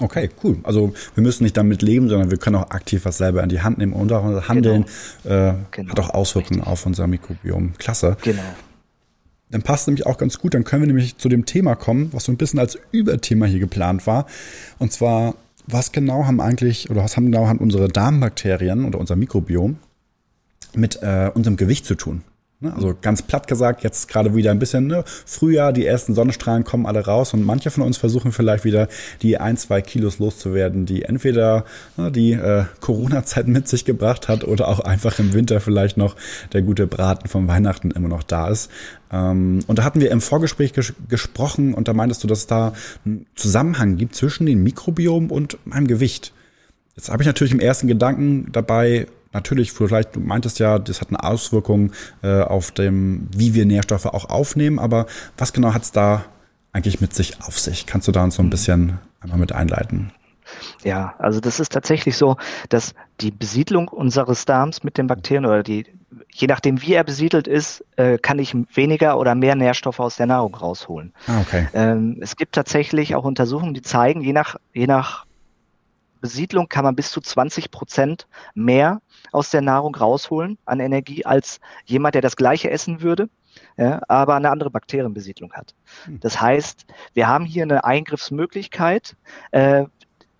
Okay, 0.00 0.30
cool. 0.42 0.58
Also 0.62 0.92
wir 1.14 1.22
müssen 1.22 1.42
nicht 1.44 1.56
damit 1.56 1.82
leben, 1.82 2.08
sondern 2.08 2.30
wir 2.30 2.38
können 2.38 2.56
auch 2.56 2.70
aktiv 2.70 3.04
was 3.04 3.18
selber 3.18 3.42
in 3.42 3.48
die 3.48 3.60
Hand 3.60 3.78
nehmen 3.78 3.92
und 3.92 4.12
auch 4.12 4.48
handeln. 4.48 4.84
Genau. 5.24 5.50
Äh, 5.50 5.54
genau. 5.70 5.90
Hat 5.90 6.00
auch 6.00 6.10
Auswirkungen 6.10 6.60
Richtig. 6.60 6.72
auf 6.72 6.86
unser 6.86 7.06
Mikrobiom. 7.06 7.72
Klasse. 7.78 8.16
Genau. 8.22 8.42
Dann 9.50 9.62
passt 9.62 9.86
nämlich 9.86 10.06
auch 10.06 10.18
ganz 10.18 10.38
gut, 10.38 10.54
dann 10.54 10.64
können 10.64 10.82
wir 10.82 10.86
nämlich 10.88 11.16
zu 11.16 11.28
dem 11.28 11.46
Thema 11.46 11.74
kommen, 11.74 12.10
was 12.12 12.24
so 12.24 12.32
ein 12.32 12.36
bisschen 12.36 12.58
als 12.58 12.78
Überthema 12.92 13.46
hier 13.46 13.60
geplant 13.60 14.06
war. 14.06 14.26
Und 14.78 14.92
zwar, 14.92 15.34
was 15.66 15.92
genau 15.92 16.26
haben 16.26 16.40
eigentlich, 16.40 16.90
oder 16.90 17.02
was 17.02 17.16
haben 17.16 17.26
genau 17.26 17.46
haben 17.46 17.58
unsere 17.58 17.88
Darmbakterien 17.88 18.84
oder 18.84 18.98
unser 18.98 19.16
Mikrobiom 19.16 19.76
mit 20.74 21.02
äh, 21.02 21.30
unserem 21.32 21.56
Gewicht 21.56 21.86
zu 21.86 21.94
tun? 21.94 22.22
Ne? 22.60 22.74
Also 22.74 22.92
ganz 23.00 23.22
platt 23.22 23.46
gesagt, 23.46 23.84
jetzt 23.84 24.08
gerade 24.08 24.34
wieder 24.34 24.50
ein 24.50 24.58
bisschen 24.58 24.88
ne, 24.88 25.04
Frühjahr, 25.06 25.72
die 25.72 25.86
ersten 25.86 26.14
Sonnenstrahlen 26.14 26.64
kommen 26.64 26.86
alle 26.86 27.04
raus 27.04 27.32
und 27.32 27.44
manche 27.44 27.70
von 27.70 27.84
uns 27.84 27.98
versuchen 27.98 28.32
vielleicht 28.32 28.64
wieder 28.64 28.88
die 29.22 29.38
ein, 29.38 29.56
zwei 29.56 29.80
Kilos 29.80 30.18
loszuwerden, 30.18 30.84
die 30.84 31.04
entweder 31.04 31.64
ne, 31.96 32.10
die 32.10 32.32
äh, 32.32 32.64
Corona-Zeit 32.80 33.46
mit 33.46 33.68
sich 33.68 33.84
gebracht 33.84 34.26
hat 34.26 34.42
oder 34.42 34.66
auch 34.66 34.80
einfach 34.80 35.20
im 35.20 35.34
Winter 35.34 35.60
vielleicht 35.60 35.96
noch 35.96 36.16
der 36.52 36.62
gute 36.62 36.88
Braten 36.88 37.28
vom 37.28 37.46
Weihnachten 37.46 37.92
immer 37.92 38.08
noch 38.08 38.24
da 38.24 38.48
ist. 38.48 38.72
Ähm, 39.12 39.60
und 39.68 39.78
da 39.78 39.84
hatten 39.84 40.00
wir 40.00 40.10
im 40.10 40.20
Vorgespräch 40.20 40.72
ges 40.72 40.94
gesprochen 41.08 41.74
und 41.74 41.86
da 41.86 41.92
meintest 41.92 42.24
du, 42.24 42.26
dass 42.26 42.40
es 42.40 42.46
da 42.48 42.72
einen 43.04 43.26
Zusammenhang 43.36 43.96
gibt 43.96 44.16
zwischen 44.16 44.46
dem 44.46 44.64
Mikrobiom 44.64 45.30
und 45.30 45.58
meinem 45.64 45.86
Gewicht. 45.86 46.32
Jetzt 46.96 47.08
habe 47.08 47.22
ich 47.22 47.28
natürlich 47.28 47.52
im 47.52 47.60
ersten 47.60 47.86
Gedanken 47.86 48.48
dabei, 48.50 49.06
natürlich, 49.32 49.72
vielleicht, 49.72 50.16
du 50.16 50.20
meintest 50.20 50.58
ja, 50.58 50.78
das 50.78 51.00
hat 51.00 51.08
eine 51.08 51.22
Auswirkung 51.22 51.92
äh, 52.22 52.40
auf 52.40 52.70
dem, 52.70 53.28
wie 53.34 53.54
wir 53.54 53.66
Nährstoffe 53.66 54.06
auch 54.06 54.30
aufnehmen, 54.30 54.78
aber 54.78 55.06
was 55.36 55.52
genau 55.52 55.74
hat 55.74 55.82
es 55.82 55.92
da 55.92 56.24
eigentlich 56.72 57.00
mit 57.00 57.14
sich 57.14 57.40
auf 57.42 57.58
sich? 57.58 57.86
Kannst 57.86 58.08
du 58.08 58.12
da 58.12 58.24
uns 58.24 58.36
so 58.36 58.42
ein 58.42 58.46
mhm. 58.46 58.50
bisschen 58.50 58.98
einmal 59.20 59.38
mit 59.38 59.52
einleiten? 59.52 60.12
Ja, 60.82 61.14
also 61.18 61.40
das 61.40 61.60
ist 61.60 61.72
tatsächlich 61.72 62.16
so, 62.16 62.36
dass 62.68 62.94
die 63.20 63.30
Besiedlung 63.30 63.88
unseres 63.88 64.44
Darms 64.44 64.82
mit 64.82 64.96
den 64.96 65.06
Bakterien 65.06 65.44
oder 65.44 65.62
die, 65.62 65.84
je 66.32 66.46
nachdem 66.46 66.80
wie 66.80 66.94
er 66.94 67.04
besiedelt 67.04 67.46
ist, 67.46 67.84
äh, 67.96 68.16
kann 68.16 68.38
ich 68.38 68.54
weniger 68.74 69.18
oder 69.18 69.34
mehr 69.34 69.56
Nährstoffe 69.56 70.00
aus 70.00 70.16
der 70.16 70.26
Nahrung 70.26 70.54
rausholen. 70.54 71.12
Ah, 71.26 71.40
okay. 71.40 71.68
Ähm, 71.74 72.18
es 72.20 72.36
gibt 72.36 72.54
tatsächlich 72.54 73.14
auch 73.14 73.24
Untersuchungen, 73.24 73.74
die 73.74 73.82
zeigen, 73.82 74.22
je 74.22 74.32
nach, 74.32 74.56
je 74.72 74.86
nach 74.86 75.26
Besiedlung 76.20 76.68
kann 76.68 76.84
man 76.84 76.96
bis 76.96 77.10
zu 77.10 77.20
20 77.20 77.70
Prozent 77.70 78.26
mehr 78.54 79.00
aus 79.32 79.50
der 79.50 79.62
Nahrung 79.62 79.94
rausholen 79.94 80.58
an 80.64 80.80
Energie 80.80 81.24
als 81.24 81.60
jemand, 81.84 82.14
der 82.14 82.22
das 82.22 82.36
gleiche 82.36 82.70
essen 82.70 83.02
würde, 83.02 83.28
ja, 83.76 84.00
aber 84.08 84.34
eine 84.34 84.50
andere 84.50 84.70
Bakterienbesiedlung 84.70 85.52
hat. 85.52 85.74
Hm. 86.04 86.20
Das 86.20 86.40
heißt, 86.40 86.86
wir 87.14 87.28
haben 87.28 87.44
hier 87.44 87.62
eine 87.62 87.84
Eingriffsmöglichkeit, 87.84 89.16
äh, 89.50 89.84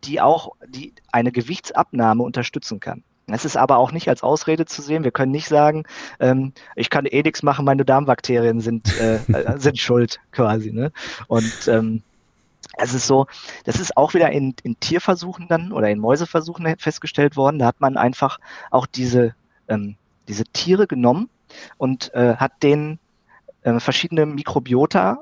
die 0.05 0.21
auch 0.21 0.53
die 0.67 0.95
eine 1.13 1.33
Gewichtsabnahme 1.33 2.23
unterstützen 2.23 2.81
kann. 2.81 3.03
Es 3.31 3.45
ist 3.45 3.57
aber 3.57 3.77
auch 3.77 3.93
nicht 3.93 4.09
als 4.09 4.23
Ausrede 4.23 4.65
zu 4.65 4.81
sehen. 4.81 5.05
Wir 5.05 5.11
können 5.11 5.33
nicht 5.33 5.49
sagen, 5.49 5.85
ähm, 6.19 6.53
ich 6.77 6.89
kann 6.89 7.05
eh 7.05 7.23
nichts 7.23 7.43
machen, 7.43 7.65
meine 7.65 7.85
Darmbakterien 7.85 8.61
sind, 8.61 8.99
äh, 8.99 9.17
äh 9.33 9.59
sind 9.59 9.79
schuld 9.79 10.19
quasi. 10.33 10.73
Ne? 10.73 10.93
Und 11.27 11.69
ähm, 11.69 12.03
es 12.77 12.95
ist 12.95 13.07
so, 13.07 13.27
das 13.65 13.81
ist 13.81 13.97
auch 13.97 14.15
wieder 14.15 14.31
in, 14.31 14.55
in 14.63 14.79
Tierversuchen 14.79 15.49
dann 15.49 15.73
oder 15.73 15.89
in 15.91 15.99
Mäuseversuchen 15.99 16.77
festgestellt 16.79 17.37
worden. 17.37 17.59
Da 17.59 17.67
hat 17.67 17.81
man 17.81 17.97
einfach 17.97 18.39
auch 18.71 18.87
diese, 18.87 19.35
ähm, 19.69 19.97
diese 20.29 20.45
Tiere 20.45 20.87
genommen 20.87 21.29
und 21.77 22.13
äh, 22.15 22.37
hat 22.37 22.63
denen 22.63 22.99
äh, 23.63 23.81
verschiedene 23.81 24.27
Mikrobiota 24.27 25.19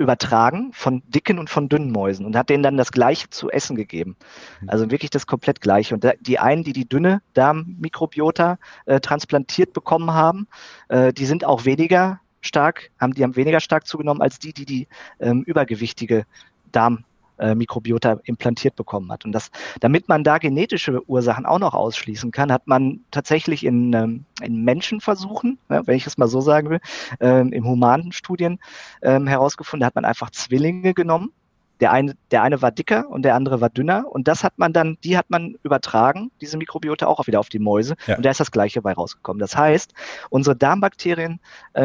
übertragen 0.00 0.72
von 0.72 1.02
dicken 1.08 1.38
und 1.38 1.50
von 1.50 1.68
dünnen 1.68 1.92
Mäusen 1.92 2.24
und 2.24 2.34
hat 2.34 2.48
denen 2.48 2.62
dann 2.62 2.78
das 2.78 2.90
Gleiche 2.90 3.28
zu 3.28 3.50
essen 3.50 3.76
gegeben. 3.76 4.16
Mhm. 4.60 4.70
Also 4.70 4.90
wirklich 4.90 5.10
das 5.10 5.26
komplett 5.26 5.60
Gleiche. 5.60 5.94
Und 5.94 6.06
die 6.20 6.38
einen, 6.38 6.64
die 6.64 6.72
die 6.72 6.88
dünne 6.88 7.20
Darmmikrobiota 7.34 8.58
äh, 8.86 9.00
transplantiert 9.00 9.74
bekommen 9.74 10.12
haben, 10.12 10.48
äh, 10.88 11.12
die 11.12 11.26
sind 11.26 11.44
auch 11.44 11.66
weniger 11.66 12.20
stark, 12.40 12.90
haben 12.98 13.12
die 13.12 13.22
haben 13.22 13.36
weniger 13.36 13.60
stark 13.60 13.86
zugenommen 13.86 14.22
als 14.22 14.38
die, 14.38 14.54
die 14.54 14.64
die 14.64 14.88
ähm, 15.20 15.42
übergewichtige 15.42 16.24
Darmmikrobiota 16.72 18.12
äh, 18.12 18.18
implantiert 18.24 18.76
bekommen 18.76 19.10
hat. 19.10 19.24
Und 19.24 19.32
das, 19.32 19.50
damit 19.80 20.08
man 20.08 20.24
da 20.24 20.38
genetische 20.38 21.08
Ursachen 21.08 21.46
auch 21.46 21.58
noch 21.58 21.74
ausschließen 21.74 22.30
kann, 22.30 22.52
hat 22.52 22.66
man 22.66 23.00
tatsächlich 23.10 23.64
in, 23.64 23.92
ähm, 23.92 24.24
in 24.42 24.64
Menschenversuchen, 24.64 25.58
ja, 25.68 25.86
wenn 25.86 25.96
ich 25.96 26.06
es 26.06 26.18
mal 26.18 26.28
so 26.28 26.40
sagen 26.40 26.70
will, 26.70 26.80
ähm, 27.20 27.52
im 27.52 27.64
humanen 27.64 28.12
Studien 28.12 28.58
ähm, 29.02 29.26
herausgefunden, 29.26 29.86
hat 29.86 29.94
man 29.94 30.04
einfach 30.04 30.30
Zwillinge 30.30 30.94
genommen. 30.94 31.32
Der 31.80 31.92
eine, 31.92 32.14
der 32.30 32.42
eine 32.42 32.60
war 32.60 32.72
dicker 32.72 33.08
und 33.08 33.22
der 33.22 33.34
andere 33.34 33.62
war 33.62 33.70
dünner. 33.70 34.04
Und 34.06 34.28
das 34.28 34.44
hat 34.44 34.58
man 34.58 34.74
dann, 34.74 34.98
die 35.02 35.16
hat 35.16 35.30
man 35.30 35.56
übertragen, 35.62 36.30
diese 36.42 36.58
Mikrobiota 36.58 37.06
auch 37.06 37.26
wieder 37.26 37.40
auf 37.40 37.48
die 37.48 37.58
Mäuse. 37.58 37.96
Ja. 38.06 38.16
Und 38.16 38.26
da 38.26 38.30
ist 38.30 38.40
das 38.40 38.50
Gleiche 38.50 38.82
bei 38.82 38.92
rausgekommen. 38.92 39.40
Das 39.40 39.56
heißt, 39.56 39.94
unsere 40.28 40.54
Darmbakterien 40.56 41.40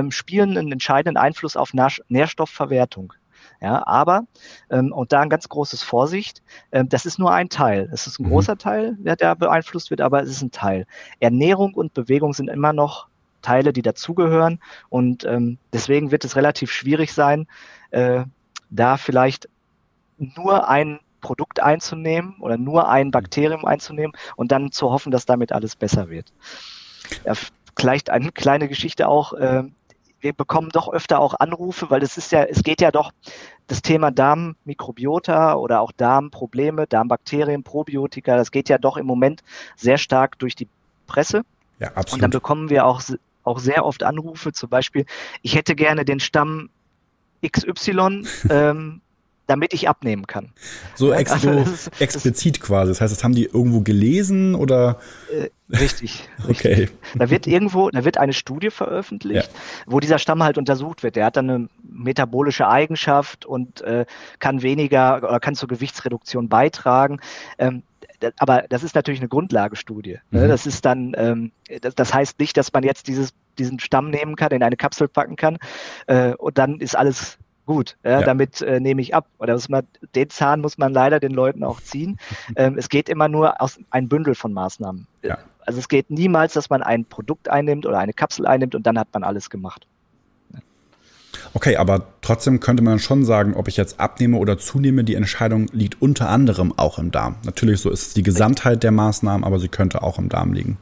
spielen 0.09 0.57
einen 0.57 0.73
entscheidenden 0.73 1.15
Einfluss 1.15 1.55
auf 1.55 1.71
Nährstoffverwertung. 1.73 3.13
Ja, 3.65 3.81
aber, 3.87 4.27
ähm, 4.69 4.91
und 4.91 5.11
da 5.11 5.21
ein 5.21 5.29
ganz 5.29 5.49
großes 5.49 5.81
Vorsicht, 5.81 6.43
ähm, 6.71 6.87
das 6.87 7.07
ist 7.07 7.17
nur 7.17 7.33
ein 7.33 7.49
Teil. 7.49 7.89
Es 7.91 8.05
ist 8.05 8.19
ein 8.19 8.27
mhm. 8.27 8.29
großer 8.29 8.59
Teil, 8.59 8.95
der 8.99 9.15
da 9.15 9.33
beeinflusst 9.33 9.89
wird, 9.89 10.01
aber 10.01 10.21
es 10.21 10.29
ist 10.29 10.43
ein 10.43 10.51
Teil. 10.51 10.85
Ernährung 11.19 11.73
und 11.73 11.95
Bewegung 11.95 12.35
sind 12.35 12.47
immer 12.47 12.73
noch 12.73 13.07
Teile, 13.41 13.73
die 13.73 13.81
dazugehören. 13.81 14.59
Und 14.89 15.25
ähm, 15.25 15.57
deswegen 15.73 16.11
wird 16.11 16.25
es 16.25 16.35
relativ 16.35 16.71
schwierig 16.71 17.11
sein, 17.11 17.47
äh, 17.89 18.25
da 18.69 18.97
vielleicht 18.97 19.49
nur 20.19 20.69
ein 20.69 20.99
Produkt 21.21 21.59
einzunehmen 21.59 22.35
oder 22.41 22.57
nur 22.57 22.87
ein 22.87 23.09
Bakterium 23.09 23.65
einzunehmen 23.65 24.15
und 24.35 24.51
dann 24.51 24.73
zu 24.73 24.91
hoffen, 24.91 25.11
dass 25.11 25.25
damit 25.25 25.51
alles 25.51 25.75
besser 25.75 26.11
wird. 26.11 26.31
Ja, 27.25 27.33
vielleicht 27.75 28.11
eine 28.11 28.31
kleine 28.31 28.67
Geschichte 28.67 29.07
auch. 29.07 29.33
Äh, 29.33 29.63
wir 30.25 30.33
bekommen 30.33 30.69
doch 30.69 30.91
öfter 30.91 31.19
auch 31.19 31.35
Anrufe, 31.39 31.91
weil 31.91 32.01
es 32.01 32.17
ist 32.17 32.31
ja, 32.31 32.43
es 32.43 32.63
geht 32.63 32.81
ja 32.81 32.89
doch 32.89 33.11
das 33.67 33.83
Thema 33.83 34.09
Darmmikrobiota 34.09 35.53
oder 35.53 35.81
auch 35.81 35.91
Darmprobleme, 35.91 36.87
Darmbakterien, 36.87 37.61
Probiotika, 37.61 38.35
das 38.35 38.49
geht 38.49 38.67
ja 38.67 38.79
doch 38.79 38.97
im 38.97 39.05
Moment 39.05 39.43
sehr 39.75 39.99
stark 39.99 40.39
durch 40.39 40.55
die 40.55 40.67
Presse. 41.05 41.43
Ja, 41.77 41.89
absolut. 41.89 42.13
Und 42.13 42.21
dann 42.23 42.31
bekommen 42.31 42.71
wir 42.71 42.87
auch, 42.87 43.03
auch 43.43 43.59
sehr 43.59 43.85
oft 43.85 44.01
Anrufe, 44.01 44.51
zum 44.51 44.67
Beispiel, 44.67 45.05
ich 45.43 45.55
hätte 45.55 45.75
gerne 45.75 46.05
den 46.05 46.19
Stamm 46.19 46.69
XY 47.47 48.23
ähm, 48.49 49.01
damit 49.47 49.73
ich 49.73 49.87
abnehmen 49.87 50.27
kann. 50.27 50.51
So, 50.95 51.11
ex 51.11 51.31
also, 51.31 51.63
so 51.63 51.91
explizit 51.99 52.61
quasi. 52.61 52.91
Das 52.91 53.01
heißt, 53.01 53.15
das 53.15 53.23
haben 53.23 53.35
die 53.35 53.45
irgendwo 53.45 53.81
gelesen 53.81 54.55
oder? 54.55 54.99
Äh, 55.31 55.49
richtig, 55.75 56.27
richtig. 56.47 56.57
Okay. 56.57 56.89
Da 57.15 57.29
wird 57.29 57.47
irgendwo, 57.47 57.89
da 57.89 58.05
wird 58.05 58.17
eine 58.17 58.33
Studie 58.33 58.69
veröffentlicht, 58.69 59.49
ja. 59.51 59.59
wo 59.85 59.99
dieser 59.99 60.19
Stamm 60.19 60.43
halt 60.43 60.57
untersucht 60.57 61.03
wird. 61.03 61.15
Der 61.15 61.25
hat 61.25 61.37
dann 61.37 61.49
eine 61.49 61.69
metabolische 61.83 62.67
Eigenschaft 62.67 63.45
und 63.45 63.81
äh, 63.81 64.05
kann 64.39 64.61
weniger 64.61 65.17
oder 65.17 65.39
kann 65.39 65.55
zur 65.55 65.67
Gewichtsreduktion 65.67 66.49
beitragen. 66.49 67.19
Ähm, 67.57 67.83
aber 68.37 68.63
das 68.69 68.83
ist 68.83 68.95
natürlich 68.95 69.19
eine 69.19 69.29
Grundlagestudie. 69.29 70.19
Ne? 70.31 70.45
Mhm. 70.45 70.47
Das 70.47 70.65
ist 70.65 70.85
dann, 70.85 71.13
ähm, 71.17 71.51
das, 71.81 71.95
das, 71.95 72.13
heißt 72.13 72.39
nicht, 72.39 72.57
dass 72.57 72.71
man 72.73 72.83
jetzt 72.83 73.07
dieses, 73.07 73.33
diesen 73.57 73.79
Stamm 73.79 74.09
nehmen 74.09 74.35
kann, 74.35 74.51
in 74.51 74.63
eine 74.63 74.77
Kapsel 74.77 75.07
packen 75.07 75.35
kann 75.35 75.57
äh, 76.07 76.33
und 76.33 76.57
dann 76.57 76.79
ist 76.79 76.95
alles 76.97 77.37
gut, 77.65 77.97
ja, 78.03 78.19
ja. 78.19 78.21
damit 78.21 78.61
äh, 78.61 78.79
nehme 78.79 79.01
ich 79.01 79.13
ab. 79.15 79.27
Oder 79.39 79.53
muss 79.53 79.69
man, 79.69 79.85
den 80.15 80.29
Zahn 80.29 80.61
muss 80.61 80.77
man 80.77 80.93
leider 80.93 81.19
den 81.19 81.31
Leuten 81.31 81.63
auch 81.63 81.81
ziehen. 81.81 82.17
ähm, 82.55 82.77
es 82.77 82.89
geht 82.89 83.09
immer 83.09 83.27
nur 83.27 83.61
aus 83.61 83.79
ein 83.89 84.07
Bündel 84.07 84.35
von 84.35 84.53
Maßnahmen. 84.53 85.07
Ja. 85.23 85.37
Also 85.65 85.79
es 85.79 85.89
geht 85.89 86.09
niemals, 86.09 86.53
dass 86.53 86.69
man 86.69 86.83
ein 86.83 87.05
Produkt 87.05 87.49
einnimmt 87.49 87.85
oder 87.85 87.97
eine 87.97 88.13
Kapsel 88.13 88.45
einnimmt 88.45 88.75
und 88.75 88.85
dann 88.85 88.99
hat 88.99 89.07
man 89.13 89.23
alles 89.23 89.49
gemacht. 89.49 89.87
Okay, 91.53 91.77
aber 91.77 92.07
trotzdem 92.21 92.59
könnte 92.59 92.83
man 92.83 92.99
schon 92.99 93.25
sagen, 93.25 93.53
ob 93.53 93.67
ich 93.67 93.77
jetzt 93.77 93.99
abnehme 93.99 94.37
oder 94.37 94.57
zunehme, 94.57 95.03
die 95.03 95.15
Entscheidung 95.15 95.67
liegt 95.71 96.01
unter 96.01 96.29
anderem 96.29 96.73
auch 96.77 96.99
im 96.99 97.11
Darm. 97.11 97.35
Natürlich, 97.45 97.79
so 97.81 97.89
ist 97.89 98.07
es 98.07 98.13
die 98.13 98.23
Gesamtheit 98.23 98.83
der 98.83 98.91
Maßnahmen, 98.91 99.43
aber 99.43 99.59
sie 99.59 99.69
könnte 99.69 100.03
auch 100.03 100.19
im 100.19 100.29
Darm 100.29 100.53
liegen. 100.53 100.77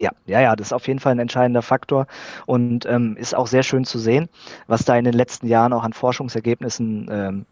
Ja, 0.00 0.12
ja, 0.24 0.40
ja, 0.40 0.56
das 0.56 0.68
ist 0.68 0.72
auf 0.72 0.86
jeden 0.88 0.98
Fall 0.98 1.12
ein 1.12 1.18
entscheidender 1.18 1.60
Faktor 1.60 2.06
und 2.46 2.86
ähm, 2.86 3.16
ist 3.18 3.34
auch 3.34 3.46
sehr 3.46 3.62
schön 3.62 3.84
zu 3.84 3.98
sehen, 3.98 4.30
was 4.66 4.86
da 4.86 4.96
in 4.96 5.04
den 5.04 5.12
letzten 5.12 5.46
Jahren 5.46 5.74
auch 5.74 5.82
an 5.84 5.92
Forschungsergebnissen 5.92 7.08
ähm, 7.10 7.46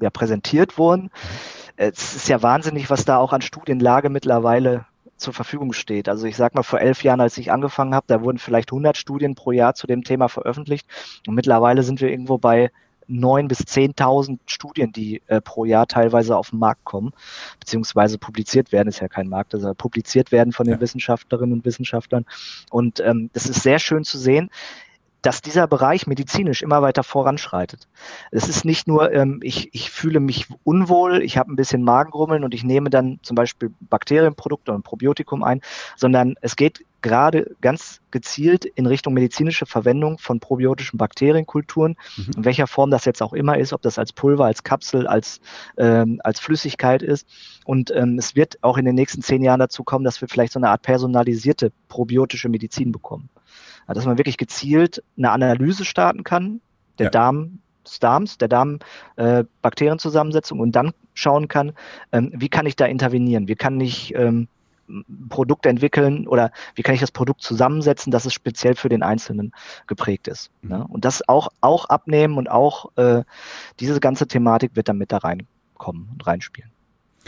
ja, 0.00 0.08
präsentiert 0.10 0.78
wurden. 0.78 1.10
Es 1.76 2.14
ist 2.14 2.28
ja 2.28 2.40
wahnsinnig, 2.42 2.88
was 2.90 3.04
da 3.04 3.18
auch 3.18 3.32
an 3.32 3.42
Studienlage 3.42 4.10
mittlerweile 4.10 4.86
zur 5.16 5.32
Verfügung 5.34 5.72
steht. 5.72 6.08
Also 6.08 6.26
ich 6.26 6.36
sag 6.36 6.54
mal, 6.54 6.62
vor 6.62 6.80
elf 6.80 7.02
Jahren, 7.02 7.20
als 7.20 7.36
ich 7.36 7.50
angefangen 7.50 7.94
habe, 7.94 8.06
da 8.08 8.22
wurden 8.22 8.38
vielleicht 8.38 8.70
100 8.70 8.96
Studien 8.96 9.34
pro 9.34 9.50
Jahr 9.50 9.74
zu 9.74 9.88
dem 9.88 10.04
Thema 10.04 10.28
veröffentlicht 10.28 10.86
und 11.26 11.34
mittlerweile 11.34 11.82
sind 11.82 12.00
wir 12.00 12.10
irgendwo 12.10 12.38
bei 12.38 12.70
neun 13.08 13.48
bis 13.48 13.58
zehntausend 13.58 14.40
Studien, 14.46 14.92
die 14.92 15.22
äh, 15.26 15.40
pro 15.40 15.64
Jahr 15.64 15.86
teilweise 15.86 16.36
auf 16.36 16.50
den 16.50 16.58
Markt 16.58 16.84
kommen, 16.84 17.12
beziehungsweise 17.58 18.18
publiziert 18.18 18.70
werden, 18.70 18.88
ist 18.88 19.00
ja 19.00 19.08
kein 19.08 19.28
Markt, 19.28 19.54
also 19.54 19.72
publiziert 19.74 20.30
werden 20.30 20.52
von 20.52 20.66
den 20.66 20.74
ja. 20.74 20.80
Wissenschaftlerinnen 20.80 21.54
und 21.54 21.64
Wissenschaftlern. 21.64 22.26
Und 22.70 23.00
ähm, 23.00 23.30
das 23.32 23.46
ist 23.46 23.62
sehr 23.62 23.78
schön 23.78 24.04
zu 24.04 24.18
sehen 24.18 24.50
dass 25.22 25.42
dieser 25.42 25.66
Bereich 25.66 26.06
medizinisch 26.06 26.62
immer 26.62 26.82
weiter 26.82 27.02
voranschreitet. 27.02 27.88
Es 28.30 28.48
ist 28.48 28.64
nicht 28.64 28.86
nur, 28.86 29.12
ähm, 29.12 29.40
ich, 29.42 29.74
ich 29.74 29.90
fühle 29.90 30.20
mich 30.20 30.46
unwohl, 30.64 31.22
ich 31.22 31.36
habe 31.36 31.52
ein 31.52 31.56
bisschen 31.56 31.82
Magengrummeln 31.82 32.44
und 32.44 32.54
ich 32.54 32.64
nehme 32.64 32.90
dann 32.90 33.18
zum 33.22 33.34
Beispiel 33.34 33.72
Bakterienprodukte 33.80 34.70
und 34.72 34.78
ein 34.78 34.82
Probiotikum 34.82 35.42
ein, 35.42 35.60
sondern 35.96 36.34
es 36.40 36.56
geht 36.56 36.84
gerade 37.02 37.54
ganz 37.60 38.00
gezielt 38.10 38.64
in 38.64 38.86
Richtung 38.86 39.14
medizinische 39.14 39.66
Verwendung 39.66 40.18
von 40.18 40.40
probiotischen 40.40 40.98
Bakterienkulturen, 40.98 41.96
mhm. 42.16 42.30
in 42.36 42.44
welcher 42.44 42.66
Form 42.66 42.90
das 42.90 43.04
jetzt 43.04 43.22
auch 43.22 43.32
immer 43.32 43.58
ist, 43.58 43.72
ob 43.72 43.82
das 43.82 43.98
als 43.98 44.12
Pulver, 44.12 44.46
als 44.46 44.62
Kapsel, 44.62 45.06
als, 45.06 45.40
ähm, 45.76 46.20
als 46.24 46.40
Flüssigkeit 46.40 47.02
ist. 47.02 47.26
Und 47.64 47.92
ähm, 47.94 48.18
es 48.18 48.34
wird 48.34 48.58
auch 48.62 48.78
in 48.78 48.84
den 48.84 48.94
nächsten 48.94 49.22
zehn 49.22 49.42
Jahren 49.42 49.60
dazu 49.60 49.84
kommen, 49.84 50.04
dass 50.04 50.20
wir 50.20 50.28
vielleicht 50.28 50.52
so 50.52 50.58
eine 50.58 50.70
Art 50.70 50.82
personalisierte 50.82 51.72
probiotische 51.88 52.48
Medizin 52.48 52.90
bekommen. 52.90 53.28
Also, 53.88 53.98
dass 53.98 54.06
man 54.06 54.18
wirklich 54.18 54.36
gezielt 54.36 55.02
eine 55.16 55.32
Analyse 55.32 55.84
starten 55.84 56.22
kann, 56.22 56.60
der 56.98 57.06
ja. 57.06 57.10
Darm 57.10 57.58
des 57.84 57.98
Darms, 57.98 58.38
der 58.38 58.48
Darm-Bakterienzusammensetzung 58.48 60.58
äh, 60.58 60.62
und 60.62 60.72
dann 60.72 60.92
schauen 61.14 61.48
kann, 61.48 61.72
ähm, 62.12 62.30
wie 62.34 62.48
kann 62.48 62.66
ich 62.66 62.76
da 62.76 62.86
intervenieren? 62.86 63.48
Wie 63.48 63.56
kann 63.56 63.80
ich 63.80 64.14
ähm, 64.14 64.46
Produkt 65.28 65.66
entwickeln 65.66 66.26
oder 66.26 66.50
wie 66.74 66.82
kann 66.82 66.94
ich 66.94 67.00
das 67.00 67.10
Produkt 67.10 67.42
zusammensetzen, 67.42 68.10
dass 68.10 68.24
es 68.24 68.32
speziell 68.32 68.74
für 68.74 68.88
den 68.88 69.02
Einzelnen 69.02 69.52
geprägt 69.86 70.28
ist. 70.28 70.50
Mhm. 70.62 70.70
Ne? 70.70 70.86
Und 70.88 71.04
das 71.04 71.28
auch, 71.28 71.48
auch 71.60 71.86
abnehmen 71.86 72.38
und 72.38 72.50
auch 72.50 72.96
äh, 72.96 73.22
diese 73.80 74.00
ganze 74.00 74.26
Thematik 74.26 74.76
wird 74.76 74.88
dann 74.88 74.98
mit 74.98 75.12
da 75.12 75.18
reinkommen 75.18 76.08
und 76.12 76.26
reinspielen. 76.26 76.70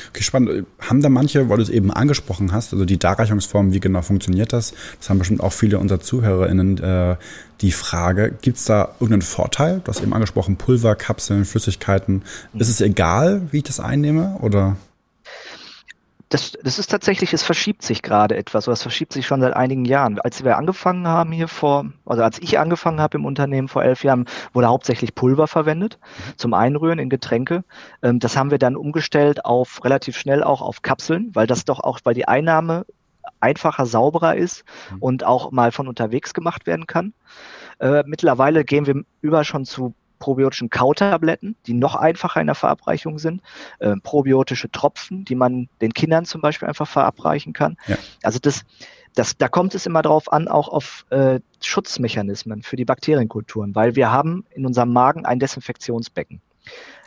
Okay, 0.08 0.22
spannend. 0.22 0.66
Haben 0.80 1.02
da 1.02 1.08
manche, 1.08 1.48
weil 1.48 1.58
du 1.58 1.62
es 1.62 1.68
eben 1.68 1.90
angesprochen 1.92 2.52
hast, 2.52 2.72
also 2.72 2.84
die 2.84 2.98
Darreichungsform, 2.98 3.72
wie 3.72 3.80
genau 3.80 4.02
funktioniert 4.02 4.52
das? 4.52 4.72
Das 4.98 5.10
haben 5.10 5.18
bestimmt 5.18 5.42
auch 5.42 5.52
viele 5.52 5.78
unserer 5.78 6.00
ZuhörerInnen 6.00 6.78
äh, 6.78 7.16
die 7.60 7.72
Frage. 7.72 8.34
Gibt 8.40 8.56
es 8.56 8.64
da 8.64 8.94
irgendeinen 8.94 9.22
Vorteil? 9.22 9.80
Du 9.84 9.88
hast 9.88 10.02
eben 10.02 10.14
angesprochen, 10.14 10.56
Pulver, 10.56 10.94
Kapseln, 10.94 11.44
Flüssigkeiten. 11.44 12.22
Mhm. 12.52 12.60
Ist 12.60 12.68
es 12.68 12.80
egal, 12.80 13.42
wie 13.50 13.58
ich 13.58 13.64
das 13.64 13.80
einnehme? 13.80 14.38
Oder? 14.40 14.76
Das, 16.30 16.52
das 16.62 16.78
ist 16.78 16.86
tatsächlich, 16.86 17.32
es 17.32 17.42
verschiebt 17.42 17.82
sich 17.82 18.02
gerade 18.02 18.36
etwas, 18.36 18.68
oder 18.68 18.74
es 18.74 18.82
verschiebt 18.82 19.12
sich 19.12 19.26
schon 19.26 19.40
seit 19.40 19.52
einigen 19.54 19.84
Jahren. 19.84 20.20
Als 20.20 20.44
wir 20.44 20.56
angefangen 20.56 21.08
haben 21.08 21.32
hier 21.32 21.48
vor, 21.48 21.86
also 22.06 22.22
als 22.22 22.40
ich 22.40 22.56
angefangen 22.60 23.00
habe 23.00 23.18
im 23.18 23.24
Unternehmen 23.24 23.66
vor 23.66 23.82
elf 23.82 24.04
Jahren, 24.04 24.26
wurde 24.52 24.68
hauptsächlich 24.68 25.16
Pulver 25.16 25.48
verwendet 25.48 25.98
zum 26.36 26.54
Einrühren 26.54 27.00
in 27.00 27.10
Getränke. 27.10 27.64
Ähm, 28.02 28.20
das 28.20 28.36
haben 28.36 28.52
wir 28.52 28.58
dann 28.58 28.76
umgestellt 28.76 29.44
auf 29.44 29.84
relativ 29.84 30.16
schnell 30.16 30.44
auch 30.44 30.62
auf 30.62 30.82
Kapseln, 30.82 31.30
weil 31.34 31.48
das 31.48 31.64
doch 31.64 31.80
auch, 31.80 31.98
weil 32.04 32.14
die 32.14 32.28
Einnahme 32.28 32.86
einfacher, 33.40 33.84
sauberer 33.84 34.36
ist 34.36 34.64
mhm. 34.92 34.98
und 35.00 35.24
auch 35.24 35.50
mal 35.50 35.72
von 35.72 35.88
unterwegs 35.88 36.32
gemacht 36.32 36.64
werden 36.64 36.86
kann. 36.86 37.12
Äh, 37.80 38.04
mittlerweile 38.06 38.64
gehen 38.64 38.86
wir 38.86 39.02
über 39.20 39.42
schon 39.42 39.64
zu 39.64 39.94
probiotischen 40.20 40.70
Kautabletten, 40.70 41.56
die 41.66 41.74
noch 41.74 41.96
einfacher 41.96 42.40
in 42.40 42.46
der 42.46 42.54
Verabreichung 42.54 43.18
sind, 43.18 43.42
äh, 43.80 43.96
probiotische 44.02 44.70
Tropfen, 44.70 45.24
die 45.24 45.34
man 45.34 45.68
den 45.80 45.92
Kindern 45.92 46.24
zum 46.24 46.40
Beispiel 46.40 46.68
einfach 46.68 46.86
verabreichen 46.86 47.52
kann. 47.52 47.76
Ja. 47.88 47.96
Also 48.22 48.38
das, 48.38 48.62
das, 49.16 49.36
da 49.36 49.48
kommt 49.48 49.74
es 49.74 49.86
immer 49.86 50.02
drauf 50.02 50.32
an, 50.32 50.46
auch 50.46 50.68
auf 50.68 51.04
äh, 51.10 51.40
Schutzmechanismen 51.60 52.62
für 52.62 52.76
die 52.76 52.84
Bakterienkulturen, 52.84 53.74
weil 53.74 53.96
wir 53.96 54.12
haben 54.12 54.44
in 54.50 54.64
unserem 54.64 54.92
Magen 54.92 55.26
ein 55.26 55.40
Desinfektionsbecken. 55.40 56.40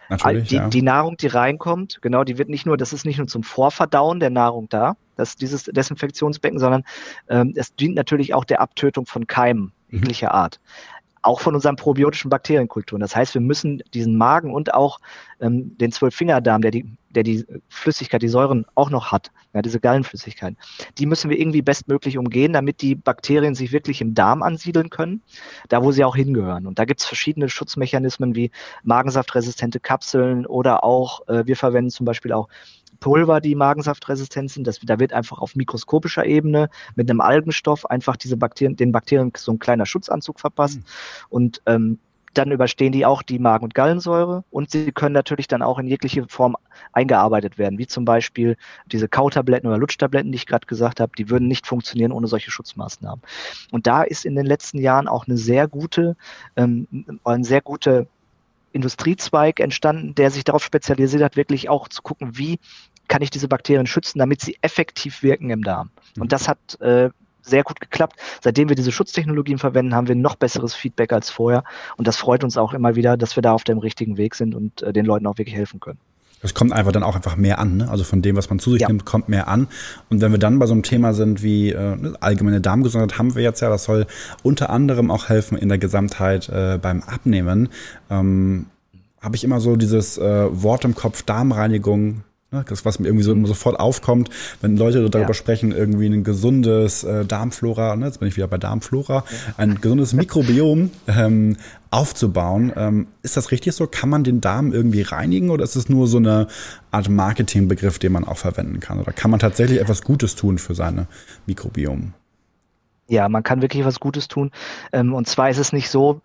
Natürlich, 0.10 0.50
die, 0.50 0.55
ja. 0.55 0.67
die 0.67 0.82
Nahrung, 0.82 1.17
die 1.17 1.27
reinkommt, 1.27 2.00
genau, 2.01 2.24
die 2.24 2.38
wird 2.38 2.50
nicht 2.50 2.65
nur, 2.65 2.77
das 2.77 2.93
ist 2.93 3.05
nicht 3.05 3.17
nur 3.17 3.27
zum 3.27 3.43
Vorverdauen 3.43 4.20
der 4.20 4.29
Nahrung 4.29 4.67
da, 4.70 4.96
das, 5.15 5.36
dieses 5.38 5.63
Desinfektionsbecken, 5.63 6.60
sondern 6.60 6.84
ähm, 7.29 7.53
es 7.55 7.74
dient 7.75 7.96
natürlich 7.96 8.34
auch 8.34 8.43
der 8.43 8.62
Abtötung 8.62 9.05
von 9.05 9.27
Keimen 9.27 9.72
mhm. 9.89 10.00
jeglicher. 10.00 10.34
Art 10.34 10.60
auch 11.24 11.39
von 11.39 11.56
unseren 11.56 11.75
probiotischen 11.75 12.30
Bakterienkulturen. 12.30 13.01
Das 13.01 13.15
heißt, 13.15 13.34
wir 13.34 13.42
müssen 13.42 13.82
diesen 13.94 14.18
Magen 14.18 14.53
und 14.53 14.74
auch 14.74 15.00
ähm, 15.39 15.77
den 15.77 15.92
Zwölffingerdarm, 15.92 16.62
der 16.62 16.72
die, 16.72 16.86
der 17.10 17.24
die 17.24 17.46
Flüssigkeit, 17.70 18.22
die 18.22 18.27
Säuren 18.27 18.65
auch 18.75 18.89
noch 18.89 19.12
hat, 19.12 19.32
ja, 19.53 19.62
diese 19.62 19.80
Gallenflüssigkeit, 19.80 20.56
die 20.98 21.06
müssen 21.06 21.30
wir 21.30 21.39
irgendwie 21.39 21.62
bestmöglich 21.62 22.18
umgehen, 22.18 22.53
damit 22.53 22.82
die 22.82 22.96
Bakterien 22.96 23.56
sich 23.56 23.72
wirklich 23.72 24.01
im 24.01 24.13
Darm 24.13 24.44
ansiedeln 24.44 24.89
können, 24.89 25.22
da 25.70 25.82
wo 25.84 25.92
sie 25.92 26.03
auch 26.03 26.15
hingehören. 26.15 26.68
Und 26.68 26.77
da 26.77 26.86
gibt 26.86 27.00
es 27.00 27.06
verschiedene 27.06 27.50
Schutzmechanismen 27.50 28.36
wie 28.36 28.51
magensaftresistente 28.84 29.80
Kapseln 29.80 30.46
oder 30.46 30.84
auch, 30.84 31.27
äh, 31.27 31.46
wir 31.46 31.56
verwenden 31.56 31.89
zum 31.89 32.06
Beispiel 32.06 32.34
auch 32.34 32.50
Pulver, 33.03 33.41
die 33.41 33.53
magensaftresistent 33.53 34.50
sind. 34.50 34.65
Das, 34.65 34.79
da 34.79 34.98
wird 34.98 35.12
einfach 35.12 35.39
auf 35.39 35.57
mikroskopischer 35.57 36.25
Ebene 36.25 36.69
mit 36.95 37.10
einem 37.10 37.19
Algenstoff 37.19 37.86
einfach 37.89 38.15
diese 38.15 38.38
Bakterien, 38.38 38.77
den 38.77 38.93
Bakterien 38.93 39.33
so 39.36 39.51
ein 39.51 39.60
kleiner 39.60 39.86
Schutzanzug 39.86 40.39
verpasst. 40.39 40.77
Mhm. 40.77 40.83
Und 41.27 41.62
ähm, 41.65 42.00
dann 42.33 42.51
überstehen 42.51 42.93
die 42.93 43.05
auch 43.05 43.21
die 43.21 43.39
Magen- 43.39 43.65
und 43.65 43.75
Gallensäure 43.75 44.45
und 44.51 44.71
sie 44.71 44.93
können 44.93 45.13
natürlich 45.13 45.49
dann 45.49 45.62
auch 45.62 45.80
in 45.80 45.86
jegliche 45.86 46.25
Form 46.30 46.56
eingearbeitet 46.93 47.58
werden, 47.58 47.78
wie 47.78 47.88
zum 47.88 48.06
Beispiel 48.06 48.56
diese 48.86 49.10
Kautabletten 49.10 49.67
oder 49.67 49.78
Lutschtabletten, 49.78 50.32
die 50.32 50.38
ich 50.38 50.47
gerade 50.47 50.65
gesagt 50.65 51.01
habe, 51.01 51.12
die 51.17 51.30
würden 51.30 51.49
nicht 51.49 51.67
funktionieren 51.67 52.13
ohne 52.13 52.28
solche 52.28 52.51
Schutzmaßnahmen. 52.51 53.21
Und 53.71 53.86
da 53.86 54.01
ist 54.04 54.25
in 54.25 54.36
den 54.36 54.45
letzten 54.45 54.80
Jahren 54.80 55.10
auch 55.10 55.28
eine 55.28 55.38
sehr 55.38 55.67
gute, 55.67 56.15
ähm, 56.56 56.88
ein 57.25 57.43
sehr 57.43 57.62
gute 57.62 58.08
Industriezweig 58.73 59.60
entstanden, 59.60 60.15
der 60.15 60.32
sich 60.32 60.43
darauf 60.43 60.63
spezialisiert 60.63 61.21
hat, 61.21 61.38
wirklich 61.38 61.69
auch 61.69 61.88
zu 61.88 62.01
gucken, 62.01 62.38
wie 62.38 62.60
kann 63.08 63.22
ich 63.22 63.30
diese 63.30 63.48
Bakterien 63.48 63.88
schützen, 63.88 64.20
damit 64.20 64.42
sie 64.42 64.58
effektiv 64.62 65.24
wirken 65.24 65.50
im 65.50 65.63
Darm. 65.63 65.89
Und 66.20 66.32
das 66.32 66.48
hat 66.48 66.80
äh, 66.82 67.10
sehr 67.42 67.63
gut 67.63 67.80
geklappt. 67.80 68.16
Seitdem 68.42 68.70
wir 68.70 68.76
diese 68.76 68.92
Schutztechnologien 68.92 69.58
verwenden, 69.58 69.94
haben 69.94 70.08
wir 70.08 70.16
noch 70.16 70.36
besseres 70.36 70.74
Feedback 70.74 71.13
als 71.13 71.30
vorher. 71.30 71.63
Und 71.98 72.08
das 72.08 72.18
freut 72.18 72.44
uns 72.44 72.58
auch 72.58 72.74
immer 72.74 72.96
wieder, 72.96 73.18
dass 73.18 73.36
wir 73.36 73.44
da 73.44 73.54
auf 73.54 73.63
dem 73.63 73.78
richtigen 73.78 74.18
Weg 74.18 74.36
sind 74.36 74.56
und 74.56 74.82
äh, 74.82 74.94
den 74.94 75.06
Leuten 75.06 75.28
auch 75.28 75.38
wirklich 75.38 75.56
helfen 75.56 75.80
können. 75.80 76.00
Es 76.44 76.54
kommt 76.54 76.74
einfach 76.74 76.92
dann 76.92 77.04
auch 77.04 77.16
einfach 77.16 77.38
mehr 77.38 77.58
an. 77.60 77.78
Ne? 77.78 77.89
Also 77.89 78.04
von 78.04 78.22
dem, 78.22 78.36
was 78.36 78.50
man 78.50 78.60
zu 78.60 78.72
sich 78.72 78.82
ja. 78.82 78.89
nimmt, 78.89 79.06
kommt 79.06 79.30
mehr 79.30 79.48
an. 79.48 79.70
Und 80.10 80.20
wenn 80.20 80.32
wir 80.32 80.39
dann 80.39 80.60
bei 80.60 80.66
so 80.66 80.74
einem 80.74 80.84
Thema 80.84 81.13
sind 81.13 81.42
wie 81.42 81.72
äh, 81.72 81.96
ne, 81.96 82.16
allgemeine 82.20 82.60
Darmgesundheit, 82.60 83.18
haben 83.18 83.36
wir 83.36 83.42
jetzt 83.42 83.62
ja, 83.62 83.70
das 83.70 83.86
soll 83.86 84.08
unter 84.44 84.70
anderem 84.70 85.10
auch 85.10 85.30
helfen 85.30 85.58
in 85.58 85.70
der 85.70 85.78
Gesamtheit 85.78 86.50
äh, 86.50 86.78
beim 86.82 87.02
Abnehmen. 87.04 87.70
Ähm, 88.10 88.66
Habe 89.22 89.38
ich 89.38 89.46
immer 89.46 89.62
so 89.62 89.78
dieses 89.78 90.18
äh, 90.18 90.48
Wort 90.52 90.84
im 90.84 90.96
Kopf, 90.96 91.24
Darmreinigung, 91.24 92.24
das, 92.68 92.86
was 92.86 93.00
mir 93.00 93.08
irgendwie 93.08 93.24
so 93.24 93.46
sofort 93.46 93.80
aufkommt, 93.80 94.30
wenn 94.62 94.78
Leute 94.78 95.10
darüber 95.10 95.30
ja. 95.30 95.34
sprechen, 95.34 95.72
irgendwie 95.72 96.08
ein 96.08 96.24
gesundes 96.24 97.04
äh, 97.04 97.26
Darmflora, 97.26 97.96
ne, 97.96 98.06
jetzt 98.06 98.20
bin 98.20 98.28
ich 98.28 98.38
wieder 98.38 98.48
bei 98.48 98.58
Darmflora, 98.58 99.24
ja. 99.26 99.54
ein 99.58 99.82
gesundes 99.82 100.13
Mikrobiom 100.13 100.92
ähm, 101.08 101.58
aufzubauen. 101.89 102.72
Ähm, 102.76 103.08
ist 103.22 103.38
das 103.38 103.52
richtig 103.52 103.74
so? 103.74 103.88
Kann 103.88 104.10
man 104.10 104.24
den 104.24 104.42
Darm 104.42 104.74
irgendwie 104.74 105.02
reinigen 105.02 105.50
oder 105.50 105.63
ist 105.63 105.76
es 105.76 105.89
nur 105.89 106.08
so 106.08 106.18
eine 106.18 106.48
Art 106.92 107.10
Marketingbegriff, 107.10 108.00
den 108.00 108.12
man 108.12 108.24
auch 108.24 108.38
verwenden 108.38 108.80
kann? 108.80 109.00
Oder 109.00 109.13
kann 109.13 109.32
man 109.32 109.39
tatsächlich 109.39 109.80
etwas 109.80 110.02
Gutes 110.02 110.36
tun 110.36 110.58
für 110.58 110.76
seine 110.76 111.08
Mikrobiom? 111.46 112.13
Ja, 113.10 113.28
man 113.30 113.44
kann 113.44 113.62
wirklich 113.62 113.86
was 113.86 114.00
Gutes 114.00 114.28
tun. 114.28 114.52
Ähm, 114.92 115.13
und 115.13 115.28
zwar 115.28 115.50
ist 115.50 115.58
es 115.58 115.74
nicht 115.74 115.89
so, 115.89 116.22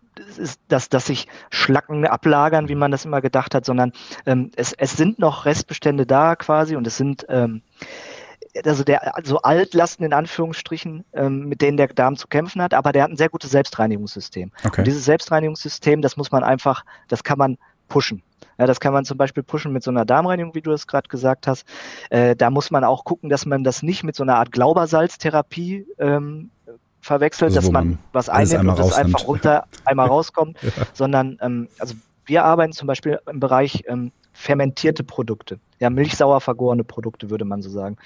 dass, 0.68 0.88
dass 0.88 1.06
sich 1.06 1.26
Schlacken 1.50 2.06
ablagern, 2.06 2.68
wie 2.68 2.74
man 2.74 2.90
das 2.90 3.04
immer 3.04 3.20
gedacht 3.20 3.54
hat, 3.54 3.64
sondern 3.64 3.92
ähm, 4.26 4.50
es, 4.56 4.72
es 4.72 4.96
sind 4.96 5.18
noch 5.18 5.44
Restbestände 5.44 6.06
da 6.06 6.36
quasi 6.36 6.76
und 6.76 6.86
es 6.86 6.96
sind 6.96 7.26
ähm, 7.28 7.62
also 8.64 8.84
der 8.84 9.16
also 9.16 9.38
Altlasten 9.38 10.04
in 10.04 10.12
Anführungsstrichen, 10.12 11.04
ähm, 11.12 11.48
mit 11.48 11.62
denen 11.62 11.76
der 11.76 11.88
Darm 11.88 12.16
zu 12.16 12.26
kämpfen 12.26 12.62
hat, 12.62 12.74
aber 12.74 12.92
der 12.92 13.04
hat 13.04 13.10
ein 13.10 13.16
sehr 13.16 13.28
gutes 13.28 13.50
Selbstreinigungssystem. 13.50 14.52
Okay. 14.64 14.80
Und 14.80 14.86
dieses 14.86 15.04
Selbstreinigungssystem, 15.04 16.02
das 16.02 16.16
muss 16.16 16.30
man 16.32 16.42
einfach, 16.42 16.84
das 17.08 17.22
kann 17.24 17.38
man 17.38 17.58
pushen. 17.88 18.22
Ja, 18.58 18.66
das 18.66 18.80
kann 18.80 18.92
man 18.92 19.04
zum 19.04 19.16
Beispiel 19.18 19.44
pushen 19.44 19.72
mit 19.72 19.84
so 19.84 19.90
einer 19.90 20.04
Darmreinigung, 20.04 20.54
wie 20.54 20.62
du 20.62 20.72
es 20.72 20.88
gerade 20.88 21.08
gesagt 21.08 21.46
hast. 21.46 21.64
Äh, 22.10 22.34
da 22.34 22.50
muss 22.50 22.70
man 22.70 22.82
auch 22.82 23.04
gucken, 23.04 23.30
dass 23.30 23.46
man 23.46 23.62
das 23.62 23.82
nicht 23.82 24.02
mit 24.02 24.16
so 24.16 24.24
einer 24.24 24.36
Art 24.36 24.50
Glaubersalztherapie 24.50 25.86
ähm, 25.98 26.50
verwechselt, 27.00 27.54
also, 27.54 27.60
dass 27.60 27.70
man, 27.70 27.98
was 28.12 28.28
einnimmt 28.28 28.68
und 28.68 28.78
das 28.78 28.92
einfach 28.94 29.26
runter 29.26 29.64
einmal 29.84 30.08
rauskommt, 30.08 30.56
ja. 30.62 30.70
sondern 30.92 31.38
ähm, 31.40 31.68
also 31.78 31.94
wir 32.26 32.44
arbeiten 32.44 32.72
zum 32.72 32.86
Beispiel 32.86 33.18
im 33.26 33.40
Bereich 33.40 33.84
ähm, 33.86 34.12
fermentierte 34.32 35.02
Produkte, 35.02 35.58
ja, 35.80 35.90
milchsauer 35.90 36.40
vergorene 36.40 36.84
Produkte, 36.84 37.30
würde 37.30 37.44
man 37.44 37.62
so 37.62 37.70
sagen. 37.70 37.96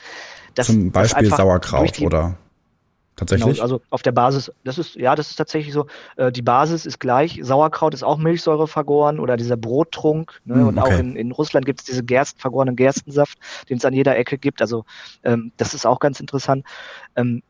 Das, 0.55 0.67
zum 0.67 0.91
Beispiel 0.91 1.29
Sauerkraut 1.29 1.99
die, 1.99 2.07
oder 2.07 2.37
tatsächlich? 3.17 3.57
Genau, 3.57 3.63
also 3.63 3.81
auf 3.91 4.03
der 4.03 4.13
Basis, 4.13 4.51
das 4.65 4.79
ist, 4.79 4.95
ja, 4.97 5.15
das 5.15 5.31
ist 5.31 5.37
tatsächlich 5.37 5.75
so, 5.75 5.87
äh, 6.17 6.33
die 6.33 6.43
Basis 6.43 6.87
ist 6.87 7.01
gleich, 7.01 7.39
Sauerkraut 7.43 7.95
ist 7.95 8.03
auch 8.03 8.19
Milchsäure 8.19 8.67
vergoren 8.67 9.21
oder 9.21 9.37
dieser 9.37 9.57
Brottrunk, 9.57 10.41
ne, 10.45 10.57
mm, 10.57 10.69
und 10.69 10.79
okay. 10.79 10.95
auch 10.95 10.99
in, 10.99 11.17
in 11.17 11.33
Russland 11.33 11.67
gibt 11.67 11.81
es 11.81 11.87
diese 11.87 12.05
Gerst, 12.05 12.41
vergorenen 12.41 12.77
Gerstensaft, 12.77 13.39
den 13.69 13.79
es 13.79 13.85
an 13.85 13.93
jeder 13.93 14.17
Ecke 14.17 14.39
gibt, 14.39 14.61
also 14.61 14.85
ähm, 15.25 15.53
das 15.57 15.75
ist 15.75 15.87
auch 15.87 16.01
ganz 16.01 16.21
interessant. 16.21 16.65
Ähm, 17.17 17.43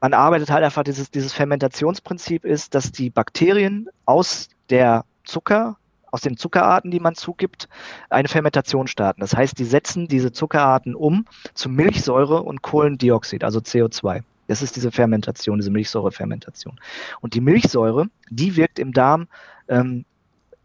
man 0.00 0.14
arbeitet 0.14 0.50
halt 0.50 0.64
einfach, 0.64 0.82
dieses, 0.82 1.10
dieses 1.10 1.32
Fermentationsprinzip 1.32 2.44
ist, 2.44 2.74
dass 2.74 2.92
die 2.92 3.10
Bakterien 3.10 3.88
aus 4.06 4.48
der 4.70 5.04
Zucker, 5.24 5.76
aus 6.10 6.22
den 6.22 6.36
Zuckerarten, 6.36 6.90
die 6.90 7.00
man 7.00 7.14
zugibt, 7.14 7.68
eine 8.08 8.28
Fermentation 8.28 8.86
starten. 8.86 9.20
Das 9.20 9.36
heißt, 9.36 9.58
die 9.58 9.64
setzen 9.64 10.08
diese 10.08 10.32
Zuckerarten 10.32 10.94
um 10.94 11.26
zu 11.54 11.68
Milchsäure 11.68 12.42
und 12.42 12.62
Kohlendioxid, 12.62 13.44
also 13.44 13.60
CO2. 13.60 14.22
Das 14.48 14.62
ist 14.62 14.74
diese 14.74 14.90
Fermentation, 14.90 15.58
diese 15.58 15.70
Milchsäurefermentation. 15.70 16.80
Und 17.20 17.34
die 17.34 17.40
Milchsäure, 17.40 18.06
die 18.30 18.56
wirkt 18.56 18.80
im 18.80 18.92
Darm 18.92 19.28
ähm, 19.68 20.04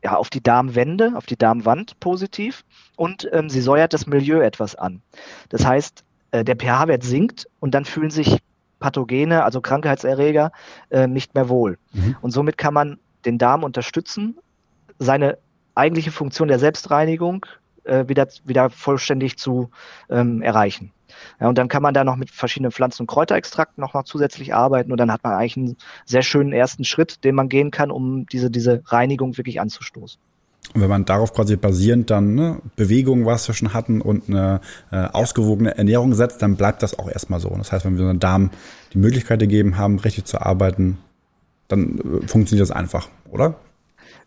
ja, 0.04 0.15
auf 0.15 0.30
die 0.30 0.41
Darmwände, 0.41 1.13
auf 1.15 1.26
die 1.26 1.38
Darmwand 1.38 2.00
positiv 2.00 2.63
und 2.95 3.30
ähm, 3.32 3.50
sie 3.50 3.62
säuert 3.62 3.93
das 3.93 4.08
Milieu 4.08 4.39
etwas 4.39 4.76
an. 4.76 5.02
Das 5.50 5.65
heißt, 5.65 6.04
äh, 6.32 6.43
der 6.43 6.56
pH-Wert 6.56 7.04
sinkt 7.04 7.48
und 7.60 7.76
dann 7.76 7.86
fühlen 7.86 8.10
sich 8.10 8.39
Pathogene, 8.86 9.43
also 9.43 9.62
Krankheitserreger, 9.62 10.52
äh, 10.91 11.08
nicht 11.08 11.34
mehr 11.34 11.50
wohl. 11.50 11.80
Mhm. 11.93 12.17
Und 12.21 12.30
somit 12.30 12.56
kann 12.56 12.76
man 12.76 13.00
den 13.26 13.39
Darm 13.39 13.63
unterstützen, 13.63 14.38
seine 15.00 15.39
eigentliche 15.74 16.12
Funktion 16.12 16.48
der 16.48 16.60
Selbstreinigung 16.60 17.48
äh, 17.86 18.08
wieder, 18.08 18.28
wieder 18.43 18.69
vollständig 18.69 19.38
zu 19.39 19.71
ähm, 20.08 20.43
erreichen. 20.43 20.91
Ja, 21.39 21.50
und 21.50 21.58
dann 21.58 21.67
kann 21.67 21.82
man 21.82 21.95
da 21.95 22.04
noch 22.04 22.15
mit 22.15 22.30
verschiedenen 22.30 22.71
Pflanzen- 22.71 23.04
und 23.04 23.08
Kräuterextrakten 23.08 23.82
noch 23.82 23.95
mal 23.95 24.04
zusätzlich 24.04 24.54
arbeiten 24.54 24.91
und 24.91 25.00
dann 25.00 25.12
hat 25.12 25.24
man 25.24 25.34
eigentlich 25.34 25.58
einen 25.58 25.78
sehr 26.06 26.21
schönen 26.21 26.54
ersten 26.54 26.84
Schritt, 26.84 27.24
den 27.24 27.34
man 27.34 27.50
gehen 27.50 27.71
kann, 27.71 27.89
um 27.89 28.28
diese, 28.28 28.52
diese 28.52 28.84
Reinigung 28.86 29.36
wirklich 29.38 29.60
anzustoßen. 29.60 30.21
Und 30.73 30.82
wenn 30.82 30.89
man 30.89 31.06
darauf 31.06 31.34
quasi 31.34 31.56
basierend 31.56 32.10
dann 32.10 32.36
ne, 32.36 32.62
Bewegung, 32.75 33.25
was 33.25 33.47
wir 33.47 33.56
schon 33.56 33.73
hatten, 33.73 34.01
und 34.01 34.30
eine 34.30 34.62
äh, 34.91 35.06
ausgewogene 35.06 35.78
Ernährung 35.78 36.13
setzt, 36.13 36.41
dann 36.41 36.56
bleibt 36.56 36.84
das 36.84 36.97
auch 36.97 37.10
erstmal 37.10 37.39
so. 37.39 37.49
Und 37.49 37.60
das 37.60 37.71
heißt, 37.71 37.86
wenn 37.86 37.95
wir 37.95 38.01
unseren 38.01 38.19
Darm 38.19 38.51
die 38.93 38.97
Möglichkeit 38.97 39.39
gegeben 39.39 39.78
haben, 39.78 39.99
richtig 39.99 40.25
zu 40.25 40.41
arbeiten, 40.41 40.97
dann 41.67 41.99
äh, 41.99 42.28
funktioniert 42.28 42.69
das 42.69 42.75
einfach, 42.75 43.10
oder? 43.30 43.56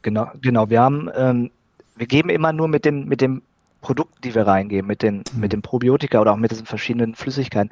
Genau, 0.03 0.31
genau. 0.41 0.71
Wir 0.71 0.81
haben, 0.81 1.11
ähm, 1.17 1.51
wir 1.97 2.07
geben 2.07 2.31
immer 2.31 2.53
nur 2.53 2.69
mit 2.69 2.85
den, 2.85 3.09
mit 3.09 3.21
dem 3.21 3.43
Produkten, 3.81 4.21
die 4.23 4.35
wir 4.35 4.47
reingeben, 4.47 4.87
mit 4.87 5.03
den, 5.03 5.19
mhm. 5.33 5.41
mit 5.41 5.53
den 5.53 5.63
Probiotika 5.63 6.21
oder 6.21 6.33
auch 6.33 6.37
mit 6.37 6.51
diesen 6.51 6.67
verschiedenen 6.67 7.15
Flüssigkeiten, 7.15 7.71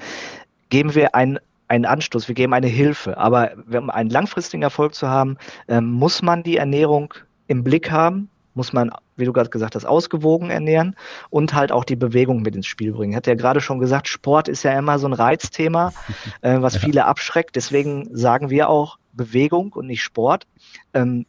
geben 0.68 0.94
wir 0.94 1.14
einen, 1.14 1.38
einen 1.68 1.84
Anstoß, 1.84 2.28
wir 2.28 2.34
geben 2.34 2.54
eine 2.54 2.68
Hilfe. 2.68 3.18
Aber 3.18 3.52
um 3.72 3.90
einen 3.90 4.10
langfristigen 4.10 4.62
Erfolg 4.62 4.94
zu 4.94 5.08
haben, 5.08 5.36
ähm, 5.68 5.90
muss 5.90 6.22
man 6.22 6.42
die 6.42 6.56
Ernährung 6.56 7.14
im 7.48 7.62
Blick 7.64 7.90
haben, 7.90 8.28
muss 8.56 8.72
man, 8.72 8.90
wie 9.16 9.24
du 9.24 9.32
gerade 9.32 9.50
gesagt 9.50 9.74
hast, 9.74 9.84
ausgewogen 9.84 10.50
ernähren 10.50 10.96
und 11.30 11.54
halt 11.54 11.70
auch 11.70 11.84
die 11.84 11.94
Bewegung 11.94 12.42
mit 12.42 12.56
ins 12.56 12.66
Spiel 12.66 12.92
bringen. 12.92 13.12
Ich 13.12 13.16
hatte 13.16 13.30
ja 13.30 13.36
gerade 13.36 13.60
schon 13.60 13.78
gesagt, 13.78 14.08
Sport 14.08 14.48
ist 14.48 14.62
ja 14.64 14.76
immer 14.76 14.98
so 14.98 15.06
ein 15.06 15.12
Reizthema, 15.12 15.92
äh, 16.40 16.60
was 16.60 16.74
ja. 16.74 16.80
viele 16.80 17.04
abschreckt. 17.04 17.54
Deswegen 17.54 18.08
sagen 18.16 18.50
wir 18.50 18.68
auch 18.68 18.98
Bewegung 19.12 19.72
und 19.72 19.86
nicht 19.86 20.02
Sport. 20.02 20.46
Ähm, 20.94 21.26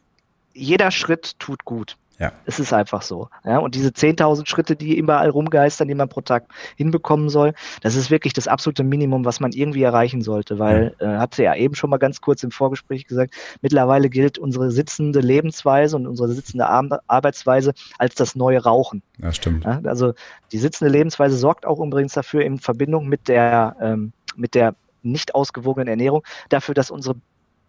jeder 0.54 0.90
Schritt 0.90 1.38
tut 1.38 1.64
gut. 1.64 1.96
Ja. 2.18 2.32
Es 2.46 2.58
ist 2.58 2.72
einfach 2.72 3.02
so. 3.02 3.28
Ja, 3.44 3.58
und 3.58 3.76
diese 3.76 3.90
10.000 3.90 4.48
Schritte, 4.48 4.74
die 4.74 4.98
überall 4.98 5.30
rumgeistern, 5.30 5.86
die 5.86 5.94
man 5.94 6.08
pro 6.08 6.20
Tag 6.20 6.46
hinbekommen 6.76 7.28
soll, 7.28 7.54
das 7.82 7.94
ist 7.94 8.10
wirklich 8.10 8.32
das 8.32 8.48
absolute 8.48 8.82
Minimum, 8.82 9.24
was 9.24 9.38
man 9.38 9.52
irgendwie 9.52 9.84
erreichen 9.84 10.22
sollte, 10.22 10.58
weil, 10.58 10.96
ja. 11.00 11.14
äh, 11.14 11.18
hat 11.18 11.36
sie 11.36 11.44
ja 11.44 11.54
eben 11.54 11.76
schon 11.76 11.90
mal 11.90 11.98
ganz 11.98 12.20
kurz 12.20 12.42
im 12.42 12.50
Vorgespräch 12.50 13.06
gesagt, 13.06 13.34
mittlerweile 13.62 14.10
gilt 14.10 14.36
unsere 14.36 14.72
sitzende 14.72 15.20
Lebensweise 15.20 15.94
und 15.94 16.08
unsere 16.08 16.32
sitzende 16.32 16.66
Ar 16.66 17.00
Arbeitsweise 17.06 17.72
als 17.98 18.16
das 18.16 18.34
neue 18.34 18.62
Rauchen. 18.62 19.02
Ja, 19.18 19.32
stimmt. 19.32 19.64
Ja, 19.64 19.80
also 19.84 20.14
die 20.50 20.58
sitzende 20.58 20.90
Lebensweise 20.90 21.36
sorgt 21.36 21.66
auch 21.66 21.78
übrigens 21.78 22.14
dafür 22.14 22.42
in 22.42 22.58
Verbindung 22.58 23.06
mit 23.06 23.28
der, 23.28 23.76
ähm, 23.80 24.12
mit 24.36 24.54
der 24.54 24.74
nicht 25.02 25.34
ausgewogenen 25.36 25.88
Ernährung, 25.88 26.24
dafür, 26.48 26.74
dass 26.74 26.90
unsere 26.90 27.14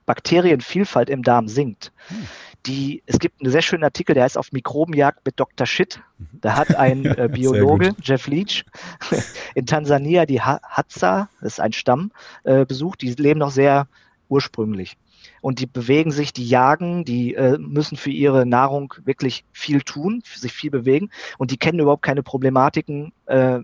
Bakterienvielfalt 0.07 1.09
im 1.09 1.21
Darm 1.21 1.47
sinkt. 1.47 1.91
Hm 2.07 2.27
die, 2.65 3.04
es 3.06 3.19
gibt 3.19 3.41
einen 3.41 3.52
sehr 3.52 3.62
schönen 3.62 3.84
Artikel, 3.84 4.13
der 4.13 4.24
heißt 4.24 4.38
auf 4.38 4.52
Mikrobenjagd 4.52 5.26
mit 5.26 5.39
Dr. 5.39 5.65
Shit. 5.65 6.02
Da 6.34 6.56
hat 6.56 6.76
ein 6.76 7.06
äh, 7.06 7.30
Biologe, 7.34 7.95
Jeff 8.02 8.28
Leach, 8.28 8.65
in 9.56 9.65
Tansania 9.65 10.26
die 10.26 10.41
Hadza, 10.41 11.30
das 11.41 11.54
ist 11.54 11.60
ein 11.60 11.74
Stamm, 11.74 12.12
äh, 12.43 12.65
besucht. 12.65 13.02
Die 13.02 13.13
leben 13.13 13.39
noch 13.39 13.52
sehr 13.52 13.88
ursprünglich. 14.28 14.98
Und 15.41 15.60
die 15.60 15.65
bewegen 15.65 16.12
sich, 16.12 16.34
die 16.34 16.48
jagen, 16.48 17.06
die 17.06 17.34
äh, 17.34 17.58
müssen 17.58 17.98
für 17.98 18.10
ihre 18.10 18.45
Nahrung 18.45 18.93
wirklich 19.06 19.45
viel 19.52 19.82
tun, 19.82 20.22
sich 20.26 20.52
viel 20.52 20.72
bewegen. 20.72 21.10
Und 21.38 21.52
die 21.52 21.58
kennen 21.58 21.80
überhaupt 21.80 22.04
keine 22.04 22.24
Problematiken, 22.24 23.13
äh, 23.26 23.60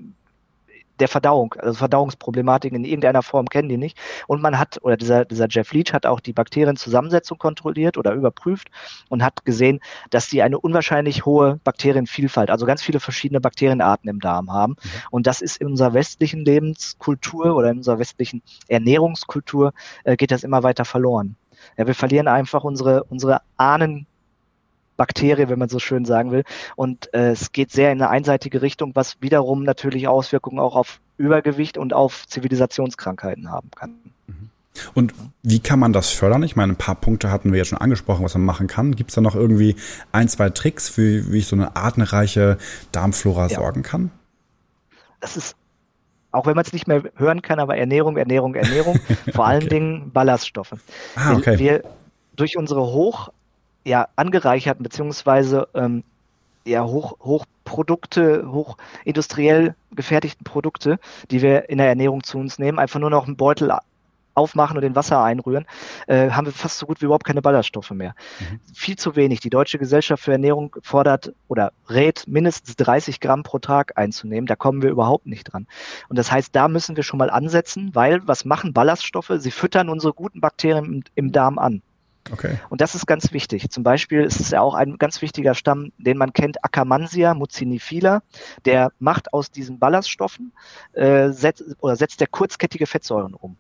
der 1.00 1.08
Verdauung, 1.08 1.54
also 1.58 1.78
Verdauungsproblematiken 1.78 2.78
in 2.78 2.86
irgendeiner 2.86 3.24
Form 3.24 3.48
kennen 3.48 3.70
die 3.70 3.78
nicht. 3.78 3.98
Und 4.28 4.42
man 4.42 4.58
hat, 4.58 4.80
oder 4.82 4.98
dieser, 4.98 5.26
dieser 5.26 5.48
Jeff 5.50 5.74
Leach 5.74 5.94
hat 5.94 6.06
auch 6.06 6.20
die 6.20 6.34
Bakterienzusammensetzung 6.34 7.38
kontrolliert 7.38 7.98
oder 7.98 8.14
überprüft 8.14 8.70
und 9.10 9.24
hat 9.24 9.46
gesehen, 9.46 9.80
dass 10.10 10.30
die 10.30 10.42
eine 10.42 10.60
unwahrscheinlich 10.60 11.26
hohe 11.26 11.60
Bakterienvielfalt, 11.64 12.50
also 12.50 12.66
ganz 12.66 12.82
viele 12.82 13.00
verschiedene 13.00 13.42
Bakterienarten 13.42 14.10
im 14.10 14.20
Darm 14.20 14.52
haben. 14.52 14.74
Mhm. 14.74 14.90
Und 15.12 15.28
das 15.28 15.42
ist 15.42 15.58
in 15.58 15.68
unserer 15.68 15.94
westlichen 15.94 16.46
Lebenskultur 16.46 17.56
oder 17.56 17.72
in 17.72 17.78
unserer 17.78 18.00
westlichen 18.00 18.42
Ernährungskultur 18.68 19.74
äh, 20.04 20.16
geht 20.16 20.32
das 20.32 20.44
immer 20.44 20.64
weiter 20.64 20.86
verloren. 20.86 21.36
Ja, 21.78 21.88
wir 21.88 21.96
verlieren 21.96 22.28
einfach 22.28 22.64
unsere, 22.64 23.04
unsere 23.06 23.42
Ahnen 23.58 24.08
Bakterie, 24.98 25.50
wenn 25.50 25.60
man 25.60 25.70
so 25.70 25.80
schön 25.80 26.06
sagen 26.06 26.32
will. 26.32 26.44
Und 26.76 27.14
äh, 27.14 27.32
es 27.32 27.52
geht 27.52 27.72
sehr 27.72 27.92
in 27.92 28.02
eine 28.02 28.10
einseitige 28.10 28.62
Richtung, 28.62 28.92
was 28.96 29.22
wiederum 29.22 29.64
natürlich 29.64 30.08
Auswirkungen 30.08 30.60
auch 30.60 30.76
auf 30.76 31.00
Übergewicht 31.18 31.78
und 31.78 31.94
auf 31.94 32.28
Zivilisationskrankheiten 32.28 33.52
haben 33.52 33.70
kann. 33.76 33.96
Mhm. 34.28 34.50
Und 34.94 35.14
wie 35.42 35.60
kann 35.60 35.80
man 35.80 35.94
das 35.94 36.10
fördern? 36.10 36.44
Ich 36.44 36.56
meine, 36.56 36.74
ein 36.74 36.78
paar 36.78 36.96
Punkte 36.96 37.32
hatten 37.32 37.52
wir 37.52 37.60
jetzt 37.60 37.70
schon 37.70 37.78
angesprochen, 37.78 38.26
was 38.26 38.34
man 38.34 38.44
machen 38.44 38.68
kann. 38.68 38.96
Gibt 38.96 39.12
es 39.12 39.16
da 39.16 39.22
noch 39.22 39.36
irgendwie 39.36 39.76
ein, 40.12 40.28
zwei 40.28 40.50
Tricks, 40.50 40.98
wie, 40.98 41.32
wie 41.32 41.40
ich 41.40 41.48
so 41.48 41.56
eine 41.56 41.76
artenreiche 41.76 42.58
Darmflora 42.92 43.48
ja. 43.48 43.56
sorgen 43.56 43.84
kann? 43.84 44.12
Das 45.22 45.38
ist, 45.38 45.56
auch 46.32 46.46
wenn 46.46 46.56
man 46.56 46.66
es 46.66 46.74
nicht 46.74 46.88
mehr 46.88 47.04
hören 47.16 47.42
kann, 47.42 47.60
aber 47.60 47.78
Ernährung, 47.78 48.18
Ernährung, 48.18 48.56
Ernährung, 48.56 49.00
vor 49.34 49.48
allen 49.48 49.70
Dingen 49.70 50.12
Ballaststoffe. 50.12 50.74
Ah, 51.16 51.34
okay. 51.34 51.58
Wir, 51.58 51.84
durch 52.36 52.58
unsere 52.58 52.82
hoch 52.82 53.30
ja, 53.86 54.08
angereicherten 54.16 54.84
beziehungsweise 54.84 55.68
ähm, 55.74 56.04
ja, 56.66 56.84
hoch, 56.84 57.18
Hochprodukte, 57.24 58.52
hochindustriell 58.52 59.76
gefertigten 59.92 60.44
Produkte, 60.44 61.00
die 61.32 61.42
wir 61.42 61.70
in 61.70 61.78
der 61.78 61.88
Ernährung 61.88 62.24
zu 62.24 62.40
uns 62.40 62.60
nehmen, 62.60 62.80
einfach 62.80 63.00
nur 63.00 63.12
noch 63.12 63.28
einen 63.28 63.38
Beutel 63.38 63.72
aufmachen 64.34 64.78
und 64.78 64.84
in 64.84 64.96
Wasser 64.96 65.24
einrühren, 65.24 65.66
äh, 66.08 66.30
haben 66.32 66.46
wir 66.46 66.52
fast 66.52 66.78
so 66.78 66.86
gut 66.86 67.02
wie 67.02 67.06
überhaupt 67.06 67.26
keine 67.26 67.42
Ballaststoffe 67.42 67.92
mehr. 67.92 68.16
Mhm. 68.40 68.60
Viel 68.74 68.98
zu 68.98 69.16
wenig. 69.16 69.40
Die 69.40 69.50
Deutsche 69.50 69.80
Gesellschaft 69.80 70.24
für 70.24 70.34
Ernährung 70.34 70.76
fordert 70.82 71.34
oder 71.48 71.72
rät, 71.90 72.26
mindestens 72.28 72.76
30 72.76 73.20
Gramm 73.20 73.44
pro 73.44 73.60
Tag 73.60 73.94
einzunehmen. 73.96 74.46
Da 74.46 74.56
kommen 74.56 74.82
wir 74.82 74.90
überhaupt 74.90 75.26
nicht 75.26 75.46
dran. 75.46 75.68
Und 76.10 76.20
das 76.20 76.32
heißt, 76.32 76.54
da 76.54 76.68
müssen 76.68 76.98
wir 76.98 77.04
schon 77.04 77.20
mal 77.20 77.30
ansetzen, 77.30 77.92
weil 77.94 78.28
was 78.28 78.44
machen 78.44 78.74
Ballaststoffe? 78.74 79.32
Sie 79.38 79.52
füttern 79.52 79.90
unsere 79.90 80.14
guten 80.14 80.42
Bakterien 80.42 80.86
im, 80.86 81.04
im 81.16 81.32
Darm 81.32 81.58
an. 81.58 81.82
Okay. 82.32 82.58
Und 82.70 82.82
das 82.82 82.96
ist 82.96 83.06
ganz 83.06 83.32
wichtig. 83.34 83.70
Zum 83.70 83.84
Beispiel 83.84 84.24
ist 84.24 84.40
es 84.40 84.50
ja 84.50 84.62
auch 84.62 84.74
ein 84.74 84.98
ganz 84.98 85.22
wichtiger 85.22 85.54
Stamm, 85.54 85.92
den 85.98 86.18
man 86.18 86.34
kennt, 86.34 86.64
Akkermansia 86.64 87.34
mucinifila. 87.34 88.22
Der 88.66 88.92
macht 89.00 89.34
aus 89.34 89.52
diesen 89.52 89.78
Ballaststoffen 89.80 90.52
äh, 90.94 91.30
setzt, 91.30 91.64
oder 91.82 91.96
setzt 91.96 92.22
der 92.22 92.28
kurzkettige 92.28 92.88
Fettsäuren 92.88 93.34
um. 93.36 93.58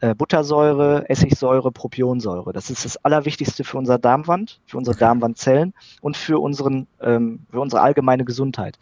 Äh, 0.00 0.14
Buttersäure, 0.14 1.08
Essigsäure, 1.10 1.72
Propionsäure. 1.72 2.52
Das 2.52 2.70
ist 2.70 2.84
das 2.84 2.96
Allerwichtigste 3.04 3.64
für 3.64 3.78
unser 3.78 3.98
Darmwand, 3.98 4.60
für 4.66 4.78
unsere 4.78 4.94
okay. 4.94 5.04
Darmwandzellen 5.04 5.74
und 6.00 6.16
für, 6.16 6.40
unseren, 6.40 6.86
ähm, 7.00 7.40
für 7.50 7.60
unsere 7.60 7.82
allgemeine 7.82 8.24
Gesundheit. 8.24 8.78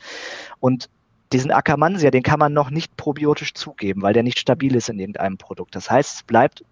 Und 0.60 0.90
diesen 1.32 1.50
Akkermansia, 1.50 2.10
den 2.10 2.22
kann 2.22 2.38
man 2.38 2.52
noch 2.52 2.70
nicht 2.70 2.96
probiotisch 2.96 3.54
zugeben, 3.54 4.02
weil 4.02 4.12
der 4.12 4.22
nicht 4.22 4.38
stabil 4.38 4.74
ist 4.74 4.90
in 4.90 4.98
irgendeinem 4.98 5.38
Produkt. 5.38 5.74
Das 5.74 5.90
heißt, 5.90 6.16
es 6.16 6.22
bleibt 6.22 6.64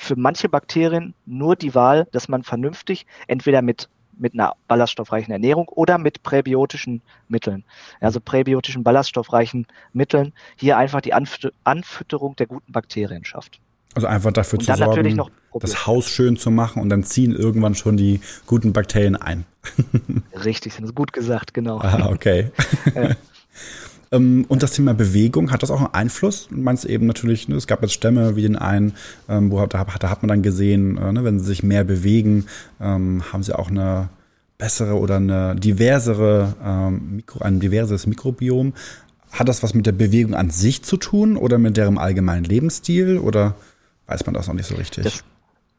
für 0.00 0.16
manche 0.16 0.48
Bakterien 0.48 1.14
nur 1.26 1.56
die 1.56 1.74
Wahl, 1.74 2.08
dass 2.12 2.28
man 2.28 2.42
vernünftig 2.42 3.06
entweder 3.26 3.62
mit 3.62 3.88
mit 4.18 4.34
einer 4.34 4.54
ballaststoffreichen 4.68 5.32
Ernährung 5.32 5.66
oder 5.68 5.96
mit 5.96 6.22
präbiotischen 6.22 7.00
Mitteln, 7.28 7.64
also 8.00 8.20
präbiotischen 8.20 8.84
ballaststoffreichen 8.84 9.66
Mitteln, 9.94 10.34
hier 10.56 10.76
einfach 10.76 11.00
die 11.00 11.14
Anfütterung 11.14 12.36
der 12.36 12.46
guten 12.46 12.70
Bakterien 12.70 13.24
schafft. 13.24 13.60
Also 13.94 14.08
einfach 14.08 14.30
dafür 14.30 14.58
zu 14.58 14.74
sorgen, 14.74 15.30
das 15.54 15.86
Haus 15.86 16.10
schön 16.10 16.36
zu 16.36 16.50
machen 16.50 16.82
und 16.82 16.90
dann 16.90 17.02
ziehen 17.02 17.34
irgendwann 17.34 17.74
schon 17.74 17.96
die 17.96 18.20
guten 18.46 18.74
Bakterien 18.74 19.16
ein. 19.16 19.46
Richtig, 20.44 20.76
das 20.76 20.84
ist 20.84 20.94
gut 20.94 21.14
gesagt, 21.14 21.54
genau. 21.54 21.78
Ah, 21.80 22.10
okay. 22.10 22.50
Ähm, 24.12 24.44
und 24.48 24.62
das 24.62 24.72
Thema 24.72 24.94
Bewegung, 24.94 25.50
hat 25.52 25.62
das 25.62 25.70
auch 25.70 25.78
einen 25.78 25.94
Einfluss? 25.94 26.48
Meinst 26.50 26.84
eben 26.84 27.06
natürlich, 27.06 27.48
ne, 27.48 27.56
es 27.56 27.66
gab 27.66 27.82
jetzt 27.82 27.92
Stämme 27.92 28.36
wie 28.36 28.42
den 28.42 28.56
einen, 28.56 28.94
ähm, 29.28 29.50
wo 29.50 29.64
da, 29.66 29.84
da, 29.84 30.10
hat 30.10 30.22
man 30.22 30.28
dann 30.28 30.42
gesehen, 30.42 30.98
äh, 30.98 31.12
ne, 31.12 31.24
wenn 31.24 31.38
sie 31.38 31.46
sich 31.46 31.62
mehr 31.62 31.84
bewegen, 31.84 32.46
ähm, 32.80 33.22
haben 33.32 33.42
sie 33.42 33.56
auch 33.56 33.70
eine 33.70 34.08
bessere 34.58 34.98
oder 34.98 35.16
eine 35.16 35.56
diversere, 35.56 36.54
ähm, 36.62 37.16
Mikro, 37.16 37.40
ein 37.40 37.60
diverses 37.60 38.06
Mikrobiom. 38.06 38.74
Hat 39.30 39.48
das 39.48 39.62
was 39.62 39.74
mit 39.74 39.86
der 39.86 39.92
Bewegung 39.92 40.34
an 40.34 40.50
sich 40.50 40.82
zu 40.82 40.96
tun 40.96 41.36
oder 41.36 41.58
mit 41.58 41.76
deren 41.76 41.98
allgemeinen 41.98 42.44
Lebensstil 42.44 43.18
oder 43.18 43.54
weiß 44.06 44.26
man 44.26 44.34
das 44.34 44.48
noch 44.48 44.54
nicht 44.54 44.66
so 44.66 44.74
richtig? 44.74 45.04
Das 45.04 45.24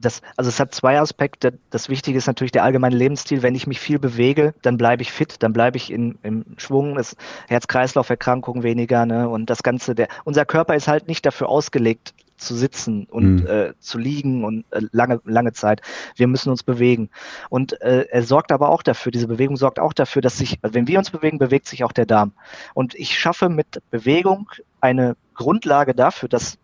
das, 0.01 0.21
also 0.35 0.49
es 0.49 0.59
hat 0.59 0.73
zwei 0.73 0.99
Aspekte. 0.99 1.57
Das 1.69 1.89
Wichtige 1.89 2.17
ist 2.17 2.27
natürlich 2.27 2.51
der 2.51 2.63
allgemeine 2.63 2.95
Lebensstil. 2.95 3.41
Wenn 3.43 3.55
ich 3.55 3.67
mich 3.67 3.79
viel 3.79 3.99
bewege, 3.99 4.53
dann 4.61 4.77
bleibe 4.77 5.01
ich 5.01 5.11
fit, 5.11 5.35
dann 5.39 5.53
bleibe 5.53 5.77
ich 5.77 5.91
in, 5.91 6.17
im 6.23 6.45
Schwung, 6.57 6.97
es 6.97 7.15
Herz-Kreislauf-Erkrankungen 7.47 8.63
weniger, 8.63 9.05
ne? 9.05 9.29
Und 9.29 9.49
das 9.49 9.63
Ganze, 9.63 9.95
der, 9.95 10.07
unser 10.23 10.45
Körper 10.45 10.75
ist 10.75 10.87
halt 10.87 11.07
nicht 11.07 11.25
dafür 11.25 11.49
ausgelegt, 11.49 12.13
zu 12.41 12.55
sitzen 12.55 13.05
und 13.05 13.41
mhm. 13.41 13.47
äh, 13.47 13.73
zu 13.79 13.97
liegen 13.97 14.43
und 14.43 14.65
äh, 14.71 14.81
lange, 14.91 15.21
lange 15.25 15.53
Zeit. 15.53 15.81
Wir 16.15 16.27
müssen 16.27 16.49
uns 16.49 16.63
bewegen. 16.63 17.09
Und 17.49 17.79
äh, 17.81 18.07
er 18.09 18.23
sorgt 18.23 18.51
aber 18.51 18.69
auch 18.69 18.83
dafür, 18.83 19.11
diese 19.11 19.27
Bewegung 19.27 19.55
sorgt 19.55 19.79
auch 19.79 19.93
dafür, 19.93 20.21
dass 20.21 20.37
sich, 20.37 20.57
also 20.61 20.73
wenn 20.73 20.87
wir 20.87 20.97
uns 20.97 21.11
bewegen, 21.11 21.37
bewegt 21.37 21.67
sich 21.67 21.83
auch 21.83 21.91
der 21.91 22.05
Darm. 22.05 22.33
Und 22.73 22.95
ich 22.95 23.17
schaffe 23.17 23.47
mit 23.49 23.81
Bewegung 23.91 24.49
eine 24.81 25.15
Grundlage 25.35 25.93
dafür, 25.93 26.29
dass 26.29 26.57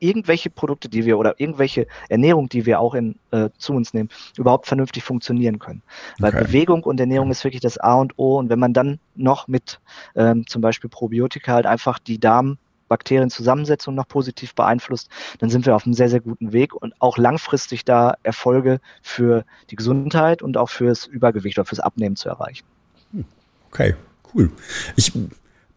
irgendwelche 0.00 0.50
Produkte, 0.50 0.88
die 0.88 1.04
wir 1.04 1.18
oder 1.18 1.38
irgendwelche 1.38 1.86
Ernährung, 2.08 2.48
die 2.48 2.66
wir 2.66 2.80
auch 2.80 2.94
in, 2.94 3.16
äh, 3.30 3.50
zu 3.58 3.72
uns 3.72 3.94
nehmen, 3.94 4.08
überhaupt 4.36 4.66
vernünftig 4.66 5.04
funktionieren 5.04 5.58
können. 5.58 5.82
Weil 6.18 6.34
okay. 6.34 6.44
Bewegung 6.44 6.84
und 6.84 7.00
Ernährung 7.00 7.30
ist 7.30 7.44
wirklich 7.44 7.60
das 7.60 7.78
A 7.78 7.94
und 7.94 8.18
O. 8.18 8.38
Und 8.38 8.48
wenn 8.50 8.58
man 8.58 8.72
dann 8.72 8.98
noch 9.14 9.48
mit 9.48 9.80
ähm, 10.14 10.46
zum 10.46 10.62
Beispiel 10.62 10.90
Probiotika 10.90 11.52
halt 11.52 11.66
einfach 11.66 11.98
die 11.98 12.18
Darm 12.18 12.58
Bakterienzusammensetzung 12.88 13.94
noch 13.94 14.08
positiv 14.08 14.54
beeinflusst, 14.54 15.10
dann 15.38 15.50
sind 15.50 15.66
wir 15.66 15.76
auf 15.76 15.84
einem 15.84 15.94
sehr, 15.94 16.08
sehr 16.08 16.20
guten 16.20 16.52
Weg 16.52 16.74
und 16.74 16.94
auch 17.00 17.18
langfristig 17.18 17.84
da 17.84 18.16
Erfolge 18.22 18.80
für 19.02 19.44
die 19.70 19.76
Gesundheit 19.76 20.42
und 20.42 20.56
auch 20.56 20.70
fürs 20.70 21.06
Übergewicht 21.06 21.58
oder 21.58 21.66
fürs 21.66 21.80
Abnehmen 21.80 22.16
zu 22.16 22.28
erreichen. 22.28 22.64
Hm. 23.12 23.24
Okay, 23.70 23.94
cool. 24.34 24.50
Ich 24.96 25.12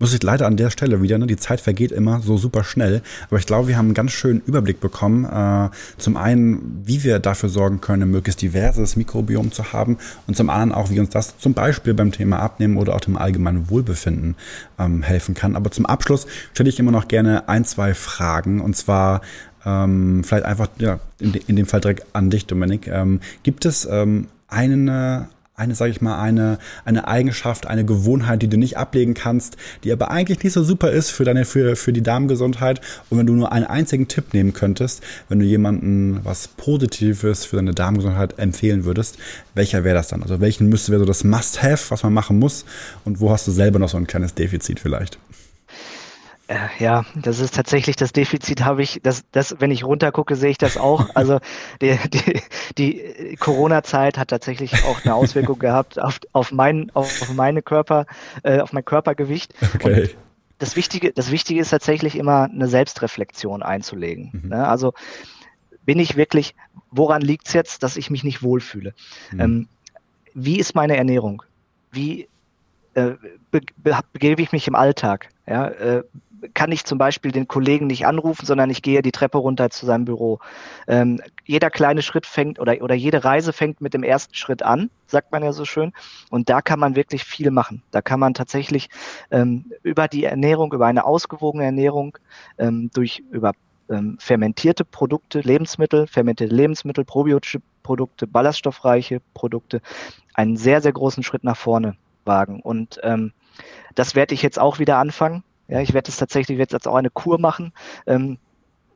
muss 0.02 0.14
ich 0.14 0.24
leider 0.24 0.48
an 0.48 0.58
der 0.58 0.72
Stelle 0.72 1.02
wieder, 1.02 1.18
ne, 1.18 1.28
die 1.28 1.38
Zeit 1.38 1.62
vergeht 1.62 1.92
immer 1.92 2.22
so 2.22 2.36
super 2.36 2.64
schnell, 2.64 3.02
aber 3.30 3.38
ich 3.38 3.46
glaube, 3.46 3.68
wir 3.68 3.78
haben 3.78 3.86
einen 3.86 3.94
ganz 3.94 4.12
schönen 4.12 4.42
Überblick 4.46 4.80
bekommen. 4.82 5.26
Äh, 5.26 5.70
zum 5.98 6.18
einen, 6.18 6.82
wie 6.84 7.04
wir 7.04 7.20
dafür 7.20 7.50
sorgen 7.50 7.80
können, 7.80 8.04
ein 8.04 8.12
möglichst 8.12 8.42
diverses 8.42 8.96
Mikrobiom 8.96 9.52
zu 9.52 9.72
haben 9.72 9.98
und 10.28 10.36
zum 10.36 10.50
anderen 10.50 10.72
auch, 10.74 10.90
wie 10.90 11.00
uns 11.00 11.12
das 11.12 11.38
zum 11.38 11.54
Beispiel 11.54 11.94
beim 11.94 12.12
Thema 12.12 12.40
Abnehmen 12.40 12.78
oder 12.78 12.96
auch 12.96 13.02
dem 13.02 13.16
allgemeinen 13.16 13.70
Wohlbefinden 13.70 14.36
ähm, 14.80 15.04
helfen 15.04 15.36
kann. 15.36 15.56
Aber 15.56 15.72
zum 15.72 15.86
Abschluss 15.86 16.26
stelle 16.54 16.70
ich 16.70 16.80
immer 16.80 16.92
noch 16.92 17.08
gerne 17.08 17.48
ein, 17.48 17.64
zwei 17.64 17.94
Fragen 17.94 18.60
und 18.60 18.76
zwar 18.76 19.22
ähm, 19.66 20.24
vielleicht 20.24 20.46
einfach 20.46 20.68
ja, 20.80 21.00
in, 21.20 21.34
in, 21.34 21.56
dem 21.56 21.68
Fall 21.68 21.82
direkt 21.82 22.08
an 22.14 22.32
dich, 22.32 22.48
Dominik. 22.48 22.88
Ähm, 22.88 23.20
gibt 23.44 23.66
es 23.66 23.88
ähm, 23.90 24.28
eine 24.48 25.28
eine, 25.62 25.76
sage 25.76 25.92
ich 25.92 26.02
mal, 26.02 26.20
eine, 26.20 26.58
eine 26.86 27.08
Eigenschaft, 27.08 27.68
eine 27.68 27.86
Gewohnheit, 27.86 28.42
die 28.42 28.48
du 28.48 28.58
nicht 28.58 28.78
ablegen 28.78 29.14
kannst, 29.14 29.58
die 29.84 29.92
aber 29.92 30.10
eigentlich 30.10 30.44
nicht 30.44 30.54
so 30.54 30.64
super 30.64 30.92
ist 30.92 31.12
für 31.12 31.24
deine, 31.24 31.46
für, 31.46 31.76
für 31.76 31.94
die 31.94 32.02
Darmgesundheit. 32.02 32.82
Und 33.10 33.20
wenn 33.20 33.28
du 33.28 33.34
nur 33.34 33.52
einen 33.52 33.66
einzigen 33.66 34.08
Tipp 34.08 34.34
nehmen 34.34 34.54
könntest, 34.54 35.04
wenn 35.30 35.40
du 35.40 35.46
jemandem 35.46 36.22
was 36.24 36.48
Positives 36.48 37.46
für 37.46 37.58
deine 37.58 37.74
Darmgesundheit 37.74 38.40
empfehlen 38.40 38.86
würdest, 38.86 39.18
welcher 39.54 39.84
wäre 39.84 39.96
das 39.96 40.08
dann? 40.08 40.24
Also 40.24 40.42
welchen 40.42 40.68
müsste 40.68 40.92
wäre 40.92 41.02
so 41.02 41.06
das 41.06 41.24
Must-Have, 41.24 41.92
was 41.92 42.04
man 42.04 42.14
machen 42.14 42.40
muss? 42.40 42.66
Und 43.06 43.20
wo 43.20 43.32
hast 43.32 43.48
du 43.48 43.52
selber 43.52 43.78
noch 43.78 43.90
so 43.90 43.98
ein 43.98 44.08
kleines 44.08 44.34
Defizit 44.34 44.80
vielleicht? 44.80 45.20
Äh, 46.52 46.84
ja, 46.84 47.06
das 47.16 47.40
ist 47.40 47.56
tatsächlich 47.56 47.96
das 47.96 48.12
Defizit, 48.12 48.66
habe 48.66 48.84
ich, 48.84 49.00
das, 49.04 49.24
das, 49.32 49.56
wenn 49.60 49.72
ich 49.72 49.86
runtergucke, 49.86 50.36
sehe 50.36 50.50
ich 50.50 50.58
das 50.58 50.76
auch. 50.78 51.10
Also 51.22 51.40
die, 51.82 51.98
die, 52.10 52.42
die 52.78 53.36
Corona-Zeit 53.38 54.18
hat 54.18 54.30
tatsächlich 54.30 54.84
auch 54.86 55.04
eine 55.04 55.14
Auswirkung 55.14 55.60
gehabt 55.60 56.02
auf, 56.02 56.20
auf, 56.32 56.52
mein, 56.52 56.90
auf 56.94 57.34
meine 57.34 57.62
Körper, 57.62 58.06
äh, 58.44 58.60
auf 58.60 58.74
mein 58.74 58.84
Körpergewicht. 58.84 59.54
Okay. 59.76 60.02
Und 60.02 60.16
das 60.58 60.76
Wichtige, 60.76 61.12
das 61.12 61.32
Wichtige 61.32 61.62
ist 61.62 61.70
tatsächlich 61.70 62.16
immer 62.16 62.44
eine 62.44 62.68
Selbstreflexion 62.68 63.62
einzulegen. 63.62 64.32
Mhm. 64.34 64.50
Ne? 64.50 64.68
Also 64.68 64.94
bin 65.86 66.00
ich 66.00 66.16
wirklich, 66.16 66.56
woran 66.90 67.22
liegt 67.22 67.48
es 67.48 67.54
jetzt, 67.54 67.84
dass 67.84 67.98
ich 67.98 68.10
mich 68.10 68.24
nicht 68.24 68.42
wohlfühle? 68.42 68.94
Mhm. 69.32 69.40
Ähm, 69.40 69.68
wie 70.34 70.60
ist 70.60 70.76
meine 70.76 70.98
Ernährung? 70.98 71.44
Wie 71.92 72.28
äh, 72.94 73.12
be 73.52 73.62
begebe 74.12 74.42
ich 74.42 74.52
mich 74.52 74.68
im 74.68 74.76
Alltag? 74.76 75.30
Ja, 75.46 75.68
äh, 75.68 76.04
kann 76.54 76.72
ich 76.72 76.86
zum 76.86 76.98
Beispiel 76.98 77.32
den 77.32 77.48
Kollegen 77.48 77.88
nicht 77.88 78.06
anrufen, 78.06 78.46
sondern 78.46 78.70
ich 78.70 78.82
gehe 78.82 79.02
die 79.02 79.12
Treppe 79.12 79.38
runter 79.38 79.70
zu 79.70 79.86
seinem 79.86 80.06
Büro. 80.06 80.40
Ähm, 80.88 81.22
jeder 81.46 81.70
kleine 81.70 82.02
Schritt 82.02 82.26
fängt 82.26 82.60
oder, 82.60 82.82
oder 82.82 82.96
jede 82.96 83.24
Reise 83.24 83.54
fängt 83.54 83.82
mit 83.82 83.94
dem 83.94 84.04
ersten 84.04 84.34
Schritt 84.36 84.64
an, 84.64 84.90
sagt 85.08 85.32
man 85.32 85.44
ja 85.44 85.54
so 85.54 85.66
schön. 85.66 85.94
Und 86.30 86.50
da 86.50 86.62
kann 86.62 86.80
man 86.80 86.96
wirklich 86.96 87.24
viel 87.24 87.52
machen. 87.52 87.84
Da 87.92 88.02
kann 88.02 88.20
man 88.20 88.34
tatsächlich 88.34 88.90
ähm, 89.30 89.66
über 89.84 90.08
die 90.08 90.24
Ernährung, 90.24 90.74
über 90.74 90.88
eine 90.88 91.06
ausgewogene 91.06 91.66
Ernährung, 91.66 92.18
ähm, 92.58 92.90
durch 92.94 93.24
über 93.32 93.54
ähm, 93.90 94.18
fermentierte 94.20 94.86
Produkte, 94.86 95.42
Lebensmittel, 95.42 96.08
fermentierte 96.08 96.56
Lebensmittel, 96.56 97.06
probiotische 97.06 97.62
Produkte, 97.84 98.28
ballaststoffreiche 98.28 99.22
Produkte, 99.34 99.82
einen 100.34 100.58
sehr, 100.58 100.82
sehr 100.82 100.94
großen 100.94 101.24
Schritt 101.24 101.44
nach 101.44 101.58
vorne 101.58 101.96
wagen. 102.26 102.62
Und 102.62 103.00
ähm, 103.04 103.34
das 103.96 104.16
werde 104.16 104.34
ich 104.34 104.42
jetzt 104.42 104.60
auch 104.60 104.80
wieder 104.80 104.98
anfangen. 104.98 105.44
Ja, 105.72 105.80
ich 105.80 105.94
werde 105.94 106.10
es 106.10 106.18
tatsächlich 106.18 106.60
jetzt 106.60 106.86
auch 106.86 106.96
eine 106.96 107.10
Kur 107.10 107.40
machen. 107.40 107.72
Ähm, 108.06 108.38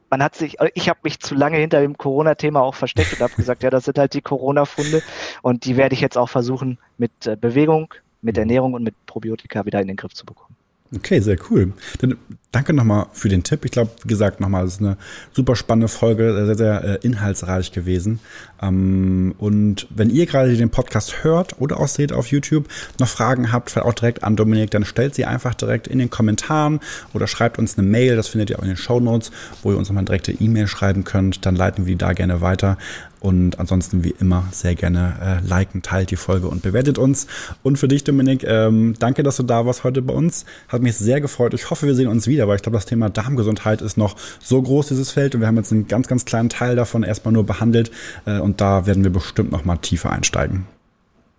man 0.10 0.22
hat 0.22 0.36
sich, 0.36 0.58
ich 0.74 0.90
habe 0.90 1.00
mich 1.04 1.20
zu 1.20 1.34
lange 1.34 1.58
hinter 1.58 1.80
dem 1.80 1.98
Corona-Thema 1.98 2.62
auch 2.62 2.76
versteckt 2.76 3.14
und 3.14 3.22
habe 3.22 3.34
gesagt, 3.38 3.64
ja, 3.64 3.70
das 3.70 3.86
sind 3.86 3.98
halt 3.98 4.14
die 4.14 4.22
Corona-Funde 4.22 5.02
und 5.42 5.64
die 5.64 5.78
werde 5.78 5.96
ich 5.96 6.02
jetzt 6.02 6.18
auch 6.18 6.30
versuchen 6.30 6.78
mit 6.98 7.12
äh, 7.26 7.38
Bewegung, 7.40 7.94
mit 8.22 8.38
Ernährung 8.38 8.74
und 8.74 8.84
mit 8.84 8.94
Probiotika 9.06 9.66
wieder 9.66 9.80
in 9.80 9.88
den 9.88 9.96
Griff 9.96 10.14
zu 10.14 10.26
bekommen. 10.26 10.56
Okay, 10.94 11.22
sehr 11.22 11.38
cool. 11.50 11.72
Dann 12.00 12.18
danke 12.56 12.72
nochmal 12.72 13.08
für 13.12 13.28
den 13.28 13.44
Tipp. 13.44 13.66
Ich 13.66 13.72
glaube, 13.72 13.92
wie 14.04 14.08
gesagt, 14.08 14.40
nochmal, 14.40 14.66
es 14.66 14.76
ist 14.76 14.82
eine 14.82 14.96
super 15.34 15.58
spannende 15.58 15.90
Folge, 15.90 16.46
sehr, 16.46 16.56
sehr 16.56 16.84
äh, 16.84 17.06
inhaltsreich 17.06 17.74
gewesen. 17.74 18.22
Ähm, 18.62 19.36
und 19.38 19.88
wenn 19.90 20.10
ihr 20.10 20.26
gerade 20.26 20.56
den 20.56 20.70
Podcast 20.70 21.24
hört 21.24 21.60
oder 21.60 21.80
auch 21.80 21.90
seht 21.90 22.14
auf 22.14 22.28
YouTube, 22.28 22.70
noch 22.98 23.10
Fragen 23.10 23.52
habt, 23.52 23.72
vielleicht 23.72 23.88
auch 23.88 23.94
direkt 23.94 24.24
an 24.24 24.38
Dominik, 24.38 24.72
dann 24.72 24.86
stellt 24.86 25.16
sie 25.16 25.26
einfach 25.26 25.54
direkt 25.54 25.88
in 25.88 26.00
den 26.00 26.10
Kommentaren 26.10 26.80
oder 27.14 27.28
schreibt 27.28 27.60
uns 27.60 27.78
eine 27.78 27.86
Mail, 27.86 28.16
das 28.16 28.30
findet 28.30 28.50
ihr 28.50 28.58
auch 28.58 28.64
in 28.64 28.70
den 28.70 28.78
Show 28.78 29.02
Notes, 29.02 29.32
wo 29.62 29.72
ihr 29.72 29.78
uns 29.78 29.90
nochmal 29.90 30.06
direkte 30.06 30.32
E-Mail 30.32 30.68
schreiben 30.68 31.04
könnt. 31.04 31.46
Dann 31.46 31.58
leiten 31.58 31.86
wir 31.86 31.96
die 31.96 31.98
da 31.98 32.14
gerne 32.14 32.40
weiter. 32.40 32.78
Und 33.26 33.60
ansonsten 33.60 34.04
wie 34.04 34.14
immer 34.20 34.48
sehr 34.52 34.76
gerne 34.76 35.42
äh, 35.44 35.48
liken, 35.48 35.82
teilt 35.82 36.12
die 36.12 36.16
Folge 36.16 36.48
und 36.48 36.62
bewertet 36.62 37.00
uns. 37.00 37.26
Und 37.64 37.80
für 37.80 37.88
dich, 37.88 38.04
Dominik, 38.04 38.44
ähm, 38.44 38.94
danke, 39.00 39.24
dass 39.24 39.38
du 39.38 39.44
da 39.44 39.66
warst 39.66 39.84
heute 39.84 40.04
bei 40.04 40.14
uns. 40.14 40.46
Hat 40.68 40.84
mich 40.84 40.96
sehr 40.96 41.22
gefreut. 41.22 41.56
Ich 41.56 41.72
hoffe, 41.72 41.88
wir 41.88 41.96
sehen 41.96 42.08
uns 42.08 42.28
wieder, 42.28 42.45
weil 42.48 42.58
ich 42.58 42.62
glaube, 42.62 42.78
das 42.78 42.86
Thema 42.86 43.10
Darmgesundheit 43.10 43.82
ist 43.82 43.98
noch 43.98 44.16
so 44.40 44.62
groß, 44.62 44.88
dieses 44.88 45.12
Feld. 45.12 45.36
Und 45.36 45.42
wir 45.42 45.48
haben 45.48 45.58
jetzt 45.58 45.72
einen 45.72 45.88
ganz, 45.88 46.08
ganz 46.08 46.26
kleinen 46.26 46.50
Teil 46.50 46.76
davon 46.76 47.04
erstmal 47.04 47.34
nur 47.34 47.46
behandelt. 47.46 47.92
Äh, 48.26 48.40
und 48.40 48.62
da 48.62 48.86
werden 48.86 49.04
wir 49.04 49.12
bestimmt 49.12 49.52
noch 49.52 49.66
mal 49.66 49.78
tiefer 49.78 50.12
einsteigen. 50.12 50.66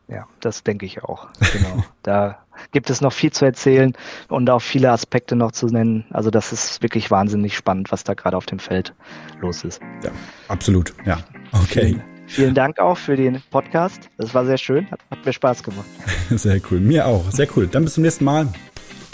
Ja, 0.09 0.27
das 0.41 0.63
denke 0.63 0.87
ich 0.87 1.03
auch. 1.03 1.29
Genau. 1.53 1.85
da 2.03 2.39
gibt 2.71 2.91
es 2.91 3.01
noch 3.01 3.13
viel 3.13 3.33
zu 3.33 3.45
erzählen 3.45 3.95
und 4.29 4.49
auch 4.51 4.63
viele 4.63 4.91
Aspekte 4.91 5.35
noch 5.35 5.53
zu 5.53 5.67
nennen. 5.67 6.05
Also 6.11 6.31
das 6.31 6.53
ist 6.53 6.83
wirklich 6.83 7.11
wahnsinnig 7.11 7.57
spannend, 7.57 7.91
was 7.91 8.05
da 8.05 8.15
gerade 8.15 8.37
auf 8.37 8.47
dem 8.47 8.59
Feld 8.59 8.95
los 9.41 9.65
ist. 9.65 9.81
Ja, 10.05 10.11
absolut. 10.49 10.95
Ja, 11.05 11.19
okay. 11.53 11.87
Vielen, 11.87 12.03
vielen 12.27 12.55
Dank 12.55 12.79
auch 12.79 12.97
für 12.97 13.17
den 13.17 13.43
Podcast. 13.51 14.09
Das 14.17 14.33
war 14.33 14.47
sehr 14.47 14.59
schön. 14.59 14.89
Hat, 14.91 15.01
hat 15.11 15.27
mir 15.27 15.33
Spaß 15.33 15.63
gemacht. 15.63 15.87
Sehr 16.31 16.61
cool. 16.71 16.81
Mir 16.81 17.07
auch. 17.07 17.31
Sehr 17.31 17.49
cool. 17.57 17.67
Dann 17.67 17.85
bis 17.85 17.95
zum 17.95 18.03
nächsten 18.03 18.25
Mal. 18.25 18.49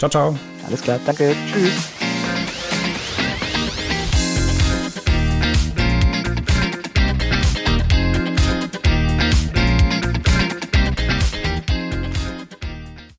Ciao, 0.03 0.09
ciao. 0.09 0.35
Alles 0.67 0.81
klar. 0.81 0.99
Danke. 1.05 1.33
Tschüss. 1.53 2.02